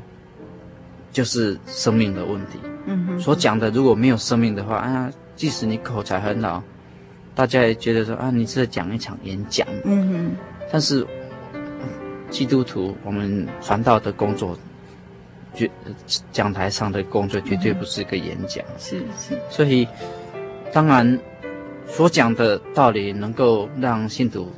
[1.11, 2.59] 就是生命的问题。
[2.85, 6.61] 嗯哼，所讲的如果没有生命的话啊，即使你口才很好，
[7.33, 9.67] 大家也觉得说啊，你是在讲一场演讲。
[9.85, 10.31] 嗯哼，
[10.71, 11.05] 但是
[12.29, 14.57] 基督徒我们传道的工作。
[15.55, 15.69] 绝
[16.31, 19.87] 讲台上的工作绝对不是一个演讲，嗯、是是，所以
[20.71, 21.19] 当然
[21.87, 24.51] 所讲的道理能够让信徒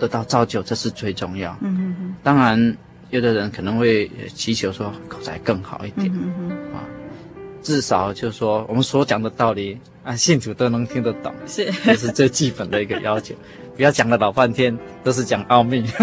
[0.00, 1.56] 得到造就，这是最重要。
[1.60, 2.14] 嗯嗯嗯。
[2.22, 2.76] 当然，
[3.10, 6.10] 有的人可能会祈求说口才更好一点，
[6.74, 6.82] 啊，
[7.62, 13.34] 至少就是说我们所讲的道理啊，信徒都能听得懂，是，这是最基本的一个要求。
[13.74, 15.86] 不要讲了老半天都是讲奥秘，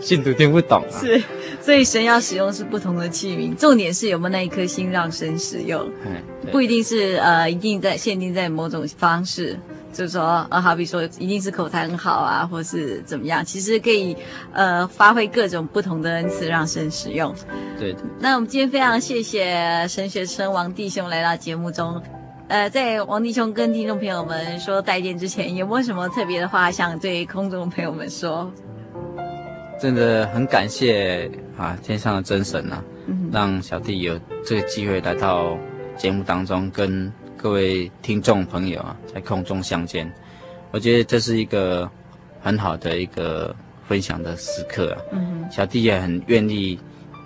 [0.00, 1.00] 信徒听不懂啊。
[1.00, 1.20] 是。
[1.62, 5.88] 所以神要使用是不同的器皿，重点是有没有那一颗心让神使用，
[6.50, 9.56] 不一定是呃一定在限定在某种方式，
[9.92, 14.16] 就是说呃好比说一定是口才很好啊，或是怎么样，其实可以
[14.52, 17.32] 呃发挥各种不同的恩赐让神使用。
[17.78, 17.94] 对。
[18.18, 22.02] 那我们今天非常谢谢神学生王弟兄来到节目中，
[22.48, 28.50] 呃，在王弟兄跟听众朋友们说再见之前，有没有什么特别的话想对空中朋友们说？
[29.82, 31.28] 真的很感谢
[31.58, 32.84] 啊，天上的真神呐、啊，
[33.32, 35.58] 让小弟有这个机会来到
[35.96, 40.08] 节目当中，跟各位听众朋友啊在空中相见。
[40.70, 41.90] 我觉得这是一个
[42.40, 43.52] 很好的一个
[43.88, 45.02] 分享的时刻啊。
[45.10, 46.78] 嗯小弟也很愿意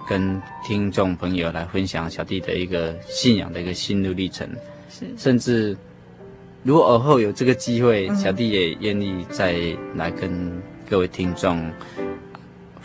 [0.08, 4.48] 跟听众朋友来分享小弟的一个信仰的一个心路历程。
[4.88, 5.76] 是，甚至
[6.62, 9.58] 如果尔后有这个机会，小弟也愿意再
[9.94, 10.50] 来跟
[10.88, 11.70] 各位听众。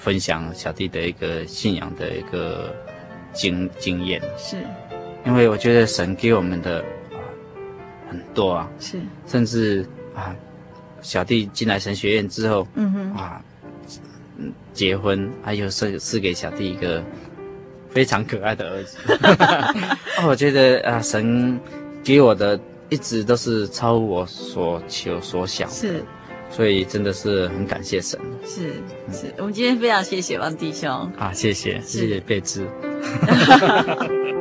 [0.02, 2.76] 分享小弟的一个信仰的一个
[3.32, 4.58] 经经验，是，
[5.28, 6.80] 因为我觉得神给我们的
[7.12, 7.22] 啊
[8.10, 9.86] 很多啊，是，甚至
[10.16, 10.36] 啊，
[11.04, 13.41] 小弟进来神学院之后，嗯哼，啊，
[14.74, 17.04] 结婚，还有是是给小弟一个
[17.91, 18.97] 非常可爱的儿子，
[20.28, 21.60] 我觉得啊，神
[22.04, 26.04] 给我的一直都是超乎我所求所想，是。
[26.52, 28.74] 所以真的是很感谢神，是
[29.12, 30.89] 是，我们今天非常谢谢王弟兄。
[31.18, 32.68] 啊，谢谢谢谢贝芝。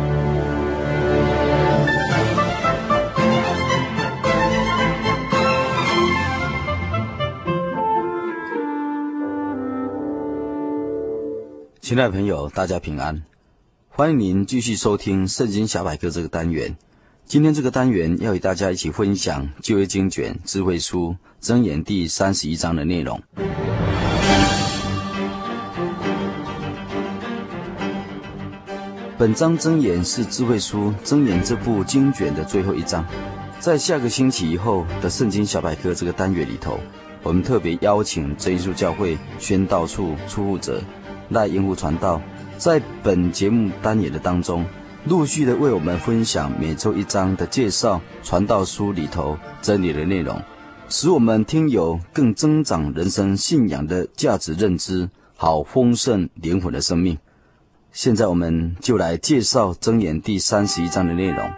[11.91, 13.21] 亲爱的朋友，大家平安，
[13.89, 16.73] 欢迎您继续收听《圣经小百科》这个单元。
[17.25, 23.21] 今天这个单元要与大家一起分享旧约经卷智慧书箴言第三十一章的内容。
[29.17, 33.05] 本章箴言是智慧书箴言这部经卷的最后一章。
[33.59, 36.79] 在下个星期以后的《圣经小百科》这个单元里头，
[37.21, 40.81] 我们特别邀请真耶稣教会宣道处处务者
[41.31, 42.21] 赖英福传道，
[42.57, 44.65] 在本节目单元的当中，
[45.05, 50.39] 陆续的为我们分享每周一章的介绍，传道书里头真理的内容，
[50.89, 57.17] 使我们听友更增长人生信仰的价值认知，好丰盛灵魂的生命。
[57.93, 61.49] 现在我们就来介绍箴言第三十一章的内容。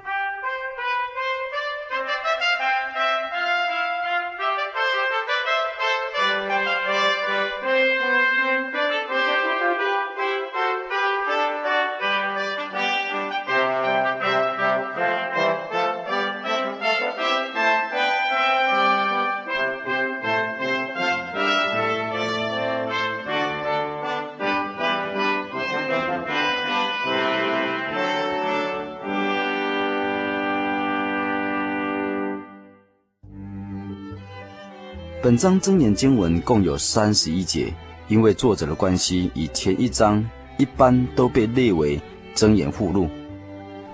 [35.23, 37.73] 本章真言经文共有三十一节，
[38.09, 40.21] 因为作者的关系，以前一章
[40.57, 41.97] 一般都被列为
[42.35, 43.07] 真言附录。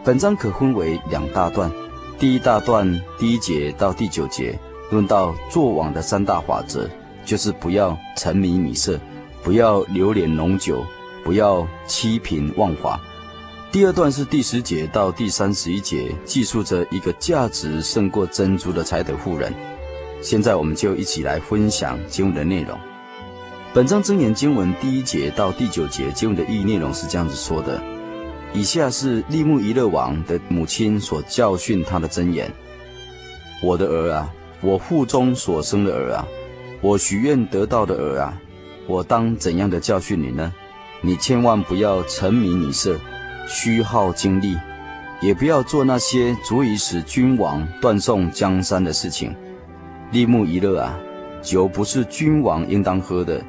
[0.03, 1.71] 本章可分为两大段，
[2.17, 4.57] 第一大段第一节到第九节
[4.89, 6.89] 论到作王的三大法则，
[7.23, 8.99] 就是不要沉迷米色，
[9.43, 10.84] 不要流连浓酒，
[11.23, 12.99] 不要欺贫枉法。
[13.71, 19.53] 第二段是第十节到第三十一节，记述着一个价值胜过珍珠的才德妇人。
[20.22, 22.78] 现在我们就一起来分享经文的内容。
[23.74, 27.82] 本章真言经文第一节到第九节经文的意义内容是这样子说的：
[28.53, 32.51] 以下是利木伊勒王的母亲所教训他的真言：
[33.61, 34.30] 我的儿啊，
[34.61, 36.28] 我腹中所生的儿啊，
[36.82, 38.34] 我许愿得到的儿啊，
[38.88, 40.53] 我当怎样的教训你呢？
[41.01, 42.99] 你千万不要沉迷女色，
[43.47, 44.57] 虚耗精力，
[45.22, 49.34] 也不要做那些足以使君王断送江山的事情。
[50.12, 50.99] 利木一乐啊，
[51.41, 53.41] 酒不是君王应当喝的，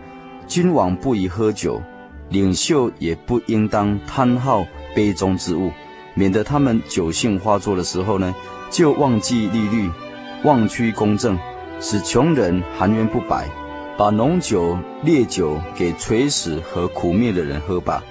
[0.47, 1.81] 君王不宜喝酒，
[2.29, 5.71] 领袖也不应当贪好杯中之物，
[6.15, 8.35] 免得他们酒性发作的时候呢，
[8.71, 9.91] 就忘记利率，
[10.45, 11.39] 忘屈公正，
[11.81, 13.49] 使穷人含冤不白，
[13.97, 18.05] 把浓酒烈酒给垂死和苦灭的人喝吧，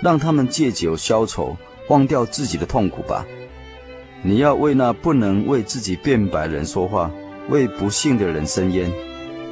[0.00, 1.56] 让他们借酒消愁，
[1.88, 3.26] 忘掉自己的痛苦吧。
[4.22, 7.10] 你要为那不能为自己辩白的人说话。
[7.48, 8.90] 为不幸的人伸冤，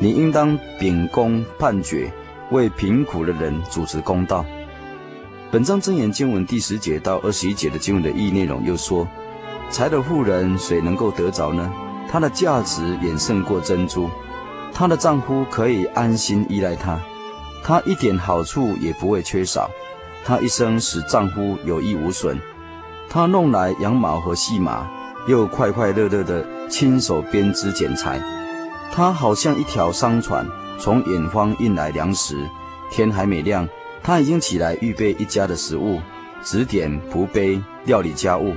[0.00, 2.12] 你应当秉公判决，
[2.50, 4.44] 为贫苦的人主持公道。
[5.50, 9.06] 本章箴言经文第十节到二十一节的经文的意义内容又说：
[9.70, 11.72] 财的妇人谁能够得着呢？
[12.10, 14.10] 她的价值远胜过珍珠，
[14.72, 16.98] 她的丈夫可以安心依赖她，
[17.62, 19.70] 她一点好处也不会缺少，
[20.24, 22.36] 她一生使丈夫有益无损，
[23.08, 24.90] 她弄来羊毛和细麻。
[25.26, 28.20] 又快快乐乐地亲手编织剪裁，
[28.92, 30.46] 他好像一条商船，
[30.78, 32.36] 从远方运来粮食。
[32.90, 33.66] 天还没亮，
[34.02, 35.98] 他已经起来预备一家的食物，
[36.42, 38.54] 指点仆婢料理家务。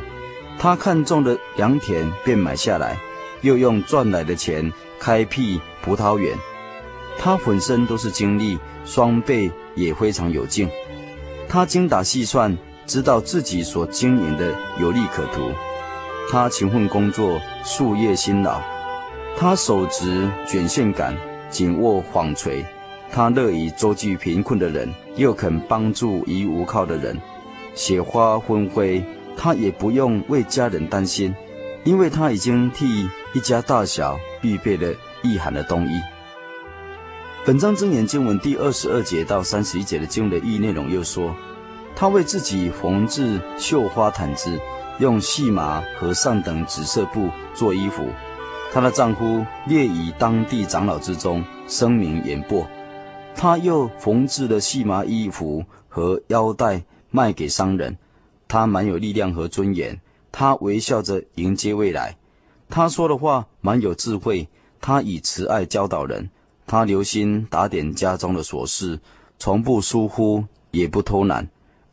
[0.59, 2.97] 他看中的良田便买下来，
[3.41, 6.37] 又用赚来的钱开辟葡萄园。
[7.17, 10.69] 他浑身都是精力，双倍也非常有劲。
[11.47, 12.55] 他精打细算，
[12.85, 15.49] 知道自己所经营的有利可图。
[16.29, 18.59] 他勤奋工作，夙夜辛劳。
[19.37, 21.15] 他手执卷线杆，
[21.49, 22.65] 紧握纺锤。
[23.09, 27.17] 他乐于周济贫困的人，又肯帮助无依无靠的人。
[27.73, 29.01] 雪花纷飞，
[29.37, 31.33] 他也不用为家人担心，
[31.85, 35.91] 因为他已经替一家大小预备了御寒的冬衣。
[37.45, 41.33] 本章真言经文第二十二节到三十一节的经文的意义内容又说：
[41.95, 44.59] 他为自己缝制绣花毯子。
[44.99, 48.03] 用细麻和上等紫色布做衣服，
[48.73, 52.65] 她的丈夫列于当地长老之中，声名远播。
[53.35, 57.95] 她又缝制了细麻衣服和腰带卖给商人。
[58.47, 59.99] 她蛮有力量和尊严，
[60.31, 62.17] 她微笑着迎接未来。
[62.67, 64.47] 她说的话蛮有智慧，
[64.81, 66.27] 她以慈爱教导人。
[66.65, 68.99] 她留心打点家中的琐事，
[69.37, 71.47] 从不疏忽，也不偷懒。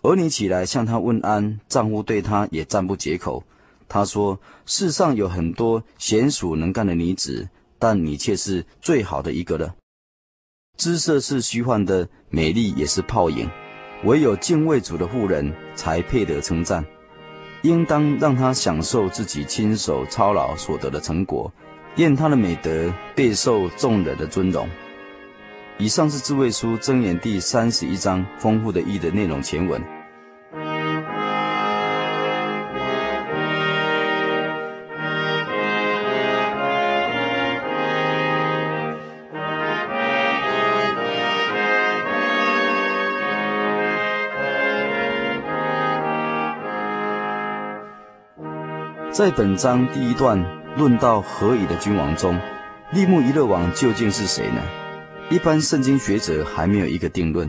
[0.05, 3.43] 儿女起来向她问安，丈夫对她也赞不绝口。
[3.89, 7.49] 她说：“世上有很多娴熟能干的女子，
[7.79, 9.75] 但你却是最好的一个了。
[10.77, 13.49] 姿色是虚幻的，美丽也是泡影。
[14.05, 16.85] 唯有敬畏主的妇人才配得称赞，
[17.63, 21.51] 应当让她享受自己亲手操劳所得的成果，
[21.97, 24.69] 愿她的美德备受众人的尊荣。
[25.79, 29.83] 以上是智慧书箴言第三十一章丰富的义的内容全文。
[49.15, 50.45] 在本章第一段
[50.77, 52.37] 论到何以的君王中，
[52.91, 54.61] 利木伊勒王究竟是谁呢？
[55.31, 57.49] 一般圣经学者还没有一个定论，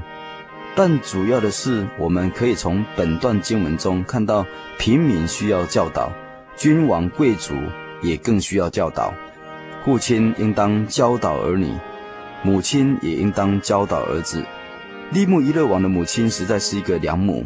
[0.75, 4.45] 但主要的是我们可以从本段经文中看到，
[4.77, 6.11] 平民需要教导，
[6.55, 7.55] 君王贵族
[8.03, 9.11] 也更需要教导。
[9.83, 11.73] 父亲应当教导儿女，
[12.43, 14.45] 母亲也应当教导儿子。
[15.09, 17.43] 利木伊勒王的母亲实在是一个良母。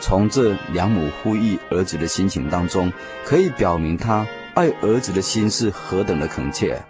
[0.00, 2.92] 从这两母呼吁儿子的心情当中，
[3.24, 6.80] 可以表明他爱儿子的心是何等的恳切。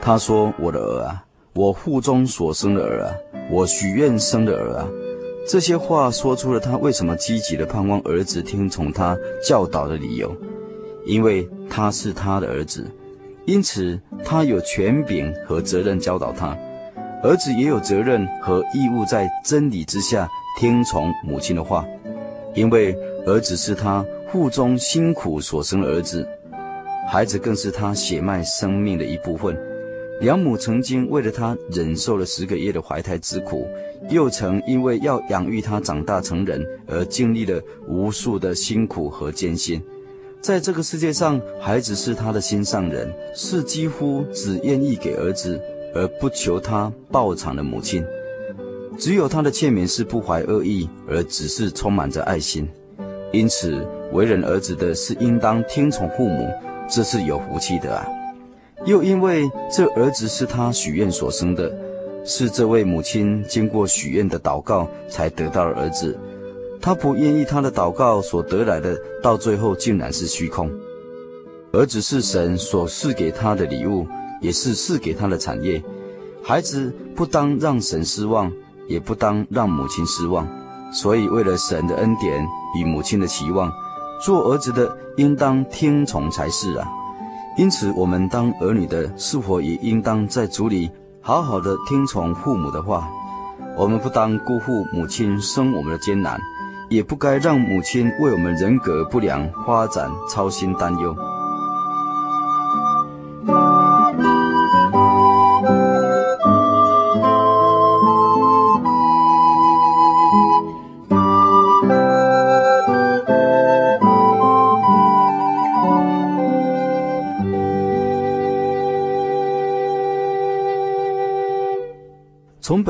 [0.00, 1.24] 他说：“我的儿啊，
[1.54, 3.14] 我腹中所生的儿啊，
[3.50, 4.88] 我许愿生的儿啊。”
[5.48, 10.32] 这些话说出了他为什么积极的盼望儿子听从他教导的理由，
[11.04, 12.88] 因为他是他的儿子，
[13.44, 16.56] 因此他有权柄和责任教导他。
[17.24, 20.28] 儿子也有责任和义务在真理之下
[20.58, 21.84] 听从母亲的话。
[22.54, 22.96] 因为
[23.26, 26.26] 儿子是他腹中辛苦所生的儿子，
[27.10, 29.56] 孩子更是他血脉生命的一部分。
[30.20, 33.66] 养母曾经为了他忍受了十个月的怀胎之苦，
[34.08, 39.82] 又曾因为要养育他长大成人而经历了无数的辛苦和艰辛。
[40.40, 45.60] 在这个世界上，孩子是他的心上人，是几乎只愿意给儿子
[45.94, 48.04] 而不求他报偿的母亲。
[48.98, 52.68] 只有他的劝勉是不怀恶意，而只是充满着爱心。
[53.32, 56.48] 因此，为人儿子的是应当听从父母，
[56.88, 58.06] 这是有福气的啊。
[58.84, 61.72] 又因为这儿子是他许愿所生的，
[62.24, 66.18] 是这位母亲经过许愿的祷告才得到了儿子。
[66.80, 70.70] 他不愿意他的祷告所得来的，到最后竟然是虚空。
[71.72, 74.06] 儿子是神所赐给他的礼物，
[74.40, 75.82] 也是赐给他的产业。
[76.42, 78.52] 孩子不当让神失望。
[78.88, 80.46] 也不当让母亲失望，
[80.92, 82.46] 所以为了神的恩典
[82.78, 83.70] 与母亲的期望，
[84.24, 86.86] 做儿子的应当听从才是啊。
[87.56, 93.08] 因此，我们当儿女的，是否也应当在主里好好的听从父母的话？
[93.76, 96.38] 我们不当辜负母亲生我们的艰难，
[96.90, 101.16] 也不该让母亲为我们人格不良发展操心担忧。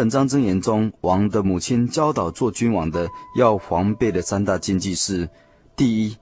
[0.03, 5.31] 本章箴言中，王的母亲教导做君王的要防备的三大禁忌是：
[5.77, 6.17] 第一，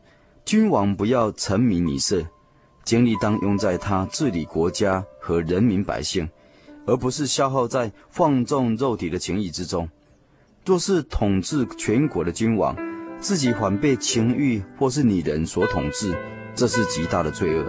[0.44, 2.22] 君王不要沉迷女色，
[2.84, 6.28] 精力当用在他治理国家和人民百姓，
[6.84, 9.88] 而不是消耗在放纵肉体的情欲之中。
[10.66, 12.76] 若是统治全国的君王，
[13.18, 16.14] 自己反被情欲或是女人所统治，
[16.54, 17.64] 这是极大的罪恶，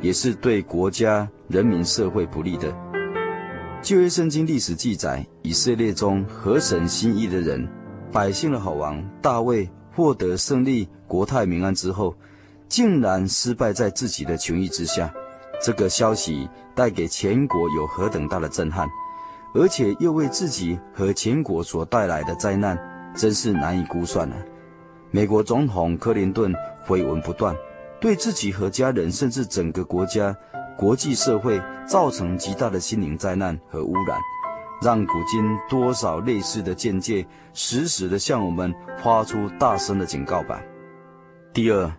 [0.00, 2.72] 也是对国家、人民、社会不利的。
[3.82, 7.66] 旧约圣经历史记载，以色列中合神心意的人，
[8.12, 12.14] 百姓的好王大卫获得胜利、国泰民安之后，
[12.68, 15.10] 竟然失败在自己的情欲之下。
[15.62, 18.86] 这个消息带给全国有何等大的震撼，
[19.54, 22.78] 而且又为自己和全国所带来的灾难，
[23.16, 24.36] 真是难以估算了。
[25.10, 26.54] 美国总统克林顿
[26.86, 27.56] 绯闻不断，
[27.98, 30.36] 对自己和家人，甚至整个国家。
[30.80, 34.18] 国际社会造成极大的心灵灾难和污染，
[34.80, 40.58] 让古今多少类似的见解，时时的向我们发出大声的警告吧。
[41.52, 41.92] 第二，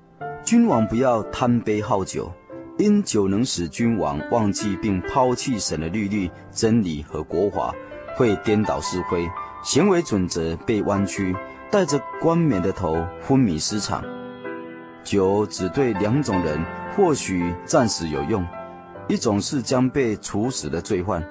[0.43, 2.31] 君王不要贪杯好酒，
[2.79, 7.71] 因酒能使君王忘记并抛弃神的律例、真理和国法，
[8.15, 9.29] 会颠倒是非，
[9.61, 11.35] 行为准则被弯曲，
[11.69, 14.03] 带着冠冕的头昏迷失常。
[15.03, 16.59] 酒只对两种人
[16.95, 18.43] 或许暂时有用。
[19.07, 21.21] 一种是将被处死的罪犯，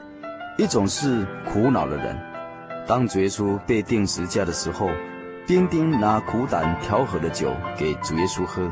[0.59, 2.17] 一种是苦恼的人。
[2.87, 4.89] 当主耶稣被钉十架的时候，
[5.47, 8.71] 丁丁拿苦胆调和的酒给主耶稣喝，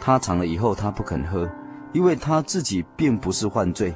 [0.00, 1.48] 他尝了以后，他不肯喝，
[1.92, 3.94] 因为他自己并不是犯罪，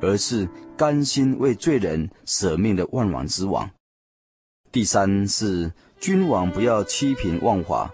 [0.00, 3.70] 而是甘心为罪人舍命的万王之王。
[4.70, 7.90] 第三是君王不要欺贫枉法。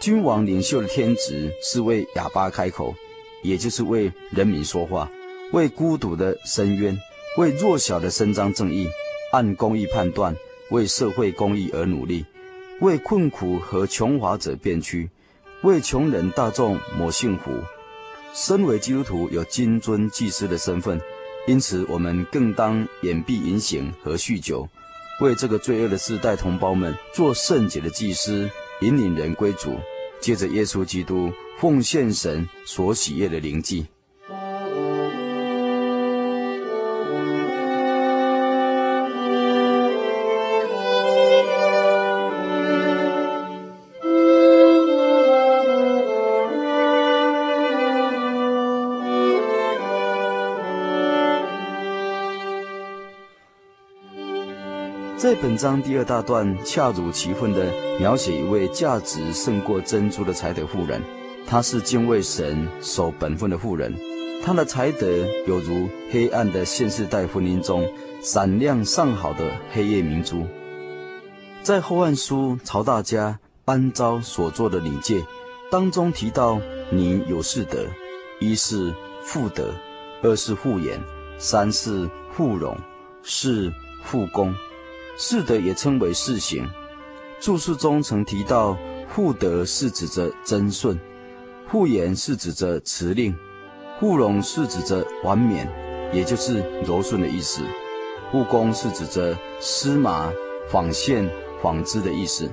[0.00, 2.94] 君王领袖的天职是为哑巴开口，
[3.42, 5.10] 也就是为人民说话，
[5.52, 6.96] 为孤独的伸冤，
[7.36, 8.88] 为弱小的伸张正义，
[9.32, 10.36] 按公义判断，
[10.70, 12.24] 为社会公义而努力，
[12.80, 15.10] 为困苦和穷乏者辩屈，
[15.62, 17.50] 为穷人大众谋幸福。
[18.32, 21.00] 身为基督徒，有金尊祭司的身份，
[21.48, 24.68] 因此我们更当掩蔽淫行和酗酒，
[25.20, 28.48] 为这个罪恶的世代同胞们做圣洁的祭司，
[28.82, 29.76] 引领人归主，
[30.20, 33.84] 借着耶稣基督奉献神所喜悦的灵祭。
[55.30, 61.00] 在本章第二大段，恰如其分地描写一位价值胜过珍珠的才德妇人。
[61.46, 63.94] 她是敬畏神、守本分的妇人。
[64.44, 65.06] 她的才德
[65.46, 67.88] 有如黑暗的现世代婚姻中
[68.20, 70.44] 闪亮上好的黑夜明珠。
[71.62, 75.24] 在《后汉书》曹大家班昭所作的礼戒
[75.70, 76.60] 当中提到
[76.90, 77.86] ：“你有四德，
[78.40, 79.72] 一是妇德，
[80.24, 81.00] 二是妇言，
[81.38, 82.76] 三是妇容，
[83.22, 83.72] 四
[84.02, 84.52] 妇功。”
[85.22, 86.66] 四德也称为四行，
[87.40, 88.74] 注释中曾提到，
[89.06, 90.98] 妇德是指着贞顺，
[91.68, 93.36] 妇言是指着辞令，
[94.00, 95.70] 妇容是指着婉绵，
[96.10, 97.60] 也就是柔顺的意思，
[98.32, 100.32] 妇功是指着丝麻、
[100.70, 101.30] 纺线、
[101.62, 102.50] 纺织的意思。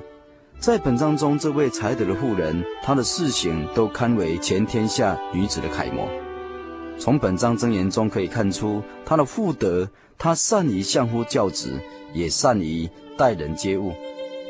[0.58, 6.06] 在本章中，这位才德的妇人，她的四行都堪为全天下女子的楷模。
[6.98, 9.88] 从本章箴言中可以看出，她的妇德，
[10.18, 11.80] 他善于相夫教子。
[12.14, 12.88] 也善于
[13.18, 13.92] 待人接物，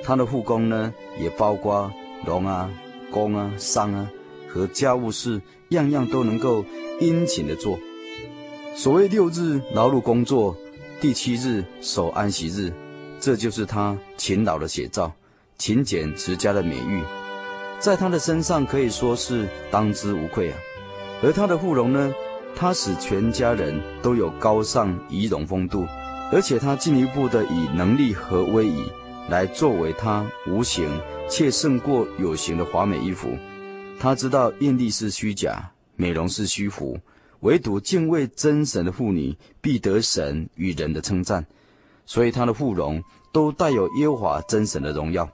[0.05, 1.93] 他的护工呢，也包括
[2.25, 2.71] 农啊、
[3.11, 4.09] 工啊、商啊
[4.49, 6.65] 和家务事，样样都能够
[7.01, 7.77] 殷勤地做。
[8.77, 10.57] 所谓六日劳碌工作，
[11.01, 12.73] 第七日守安息日，
[13.19, 15.13] 这就是他勤劳的写照，
[15.59, 17.03] 勤俭持家的美誉，
[17.81, 20.59] 在他的身上可以说是当之无愧啊。
[21.25, 22.15] 而他的护容呢，
[22.55, 25.87] 他使全家人都有高尚仪容风度。
[26.31, 28.85] 而且他进一步的以能力和威仪
[29.31, 30.87] 来作为他无形
[31.27, 33.35] 且胜过有形的华美衣服。
[33.99, 36.99] 他知道艳丽是虚假，美容是虚浮，
[37.41, 41.47] 唯独敬畏真神的妇女必得神与人的称赞。
[42.05, 45.27] 所以他的妇容都带有耶和华真神的荣耀。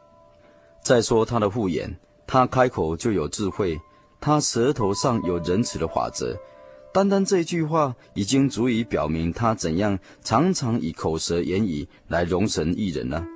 [0.84, 1.92] 再说他的妇言，
[2.24, 3.80] 他开口就有智慧，
[4.20, 6.36] 他舌头上有仁慈的法则。
[6.94, 13.26] 单单这一句话，已经足以表明他怎样常常以口舌言语来容神益人了。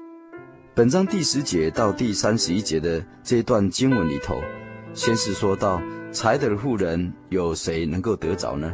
[0.77, 4.41] 本章第十节到第三十一节的这段经文里头，
[4.95, 5.83] 先是说到
[6.13, 8.73] 才德的妇人有谁能够得着呢？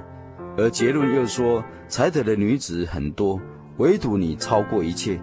[0.58, 3.40] 而结论又说才德的女子很多，
[3.78, 5.18] 唯独你超过一切。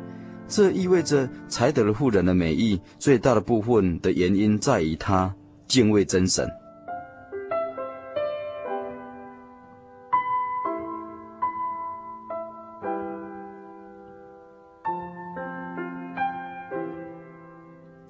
[0.47, 5.32] 这意味着才德的妇人的美意最大的部分的原因在于她
[5.68, 6.49] 敬畏真神。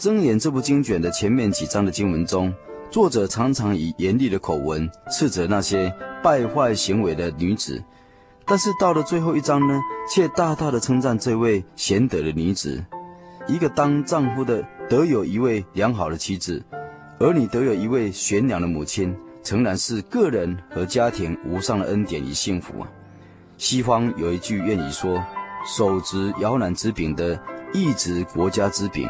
[0.01, 2.51] 箴言这部经卷的前面几章的经文中，
[2.89, 5.93] 作者常常以严厉的口吻斥责那些
[6.23, 7.83] 败坏行为的女子，
[8.43, 9.79] 但是到了最后一章呢，
[10.11, 12.83] 却大大的称赞这位贤德的女子。
[13.47, 16.63] 一个当丈夫的得有一位良好的妻子，
[17.19, 22.89] 儿女得有一位贤良的母亲，诚然是个人和家庭无上的恩典与幸福啊！
[23.59, 25.23] 西方有一句谚语说
[25.63, 27.39] ：“手执摇篮之柄的，
[27.71, 29.07] 亦执国家之柄。”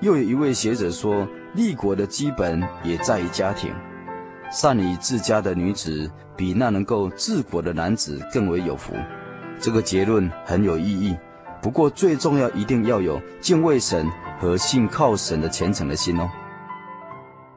[0.00, 3.72] 又有一位学者说，立国的基本也在于家庭。
[4.52, 8.92] 善于治家的女子，比那能够治国的男子更为有福。
[9.58, 11.16] 这个结论很有意义。
[11.60, 14.06] 不过最重要，一定要有敬畏神
[14.38, 16.28] 和信靠神的虔诚的心哦。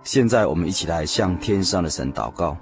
[0.03, 2.57] 现在我们一起来向天上的神祷告，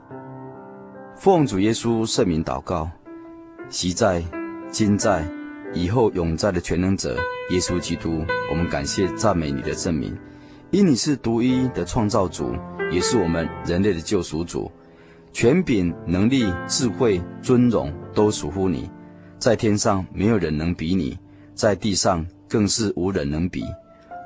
[1.16, 2.90] 奉主耶稣圣名祷告，
[3.70, 4.24] 昔在，
[4.70, 5.24] 今在。
[5.74, 7.18] 以后永在的全能者
[7.50, 10.14] 耶稣基督，我们感谢赞美你的圣名，
[10.70, 12.54] 因你是独一的创造主，
[12.92, 14.70] 也是我们人类的救赎主，
[15.32, 18.90] 权柄、能力、智慧、尊荣都属乎你，
[19.40, 21.18] 在天上没有人能比你，
[21.56, 23.64] 在地上更是无人能比。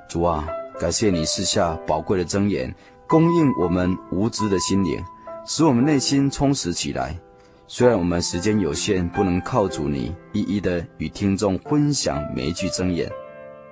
[0.10, 0.48] 主啊，
[0.80, 2.74] 感谢你赐下宝贵的箴言，
[3.08, 5.00] 供应我们无知的心灵，
[5.46, 7.16] 使我们内心充实起来。
[7.74, 13.10] 虽然我们时间有限，不能靠主你一一的与听众分享每一句箴言，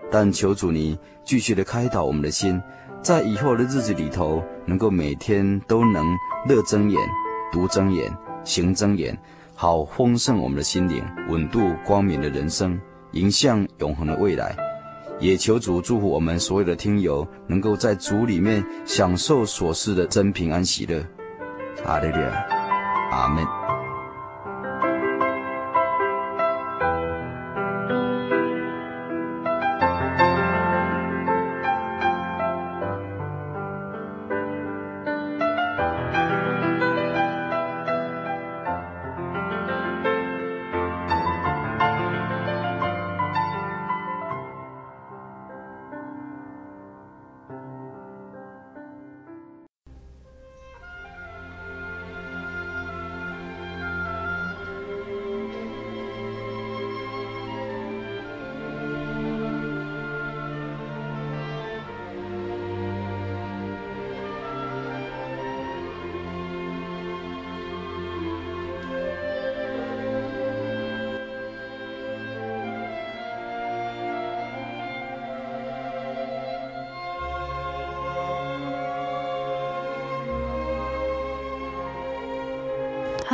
[0.10, 2.62] 但求主你继续的开导我们的心，
[3.02, 6.06] 在以后的日子里头，能够每天都能
[6.48, 6.98] 乐睁眼、
[7.52, 8.10] 读睁眼、
[8.46, 9.20] 行睁眼，
[9.54, 12.80] 好丰盛我们的心灵，稳度光明的人生，
[13.12, 14.56] 迎向永恒的未来。
[15.20, 21.06] 也求主祝福我们所有的听友，能够在主里面享受所赐的真平安喜乐。
[21.84, 22.48] 阿利路亚，
[23.12, 23.46] 阿门。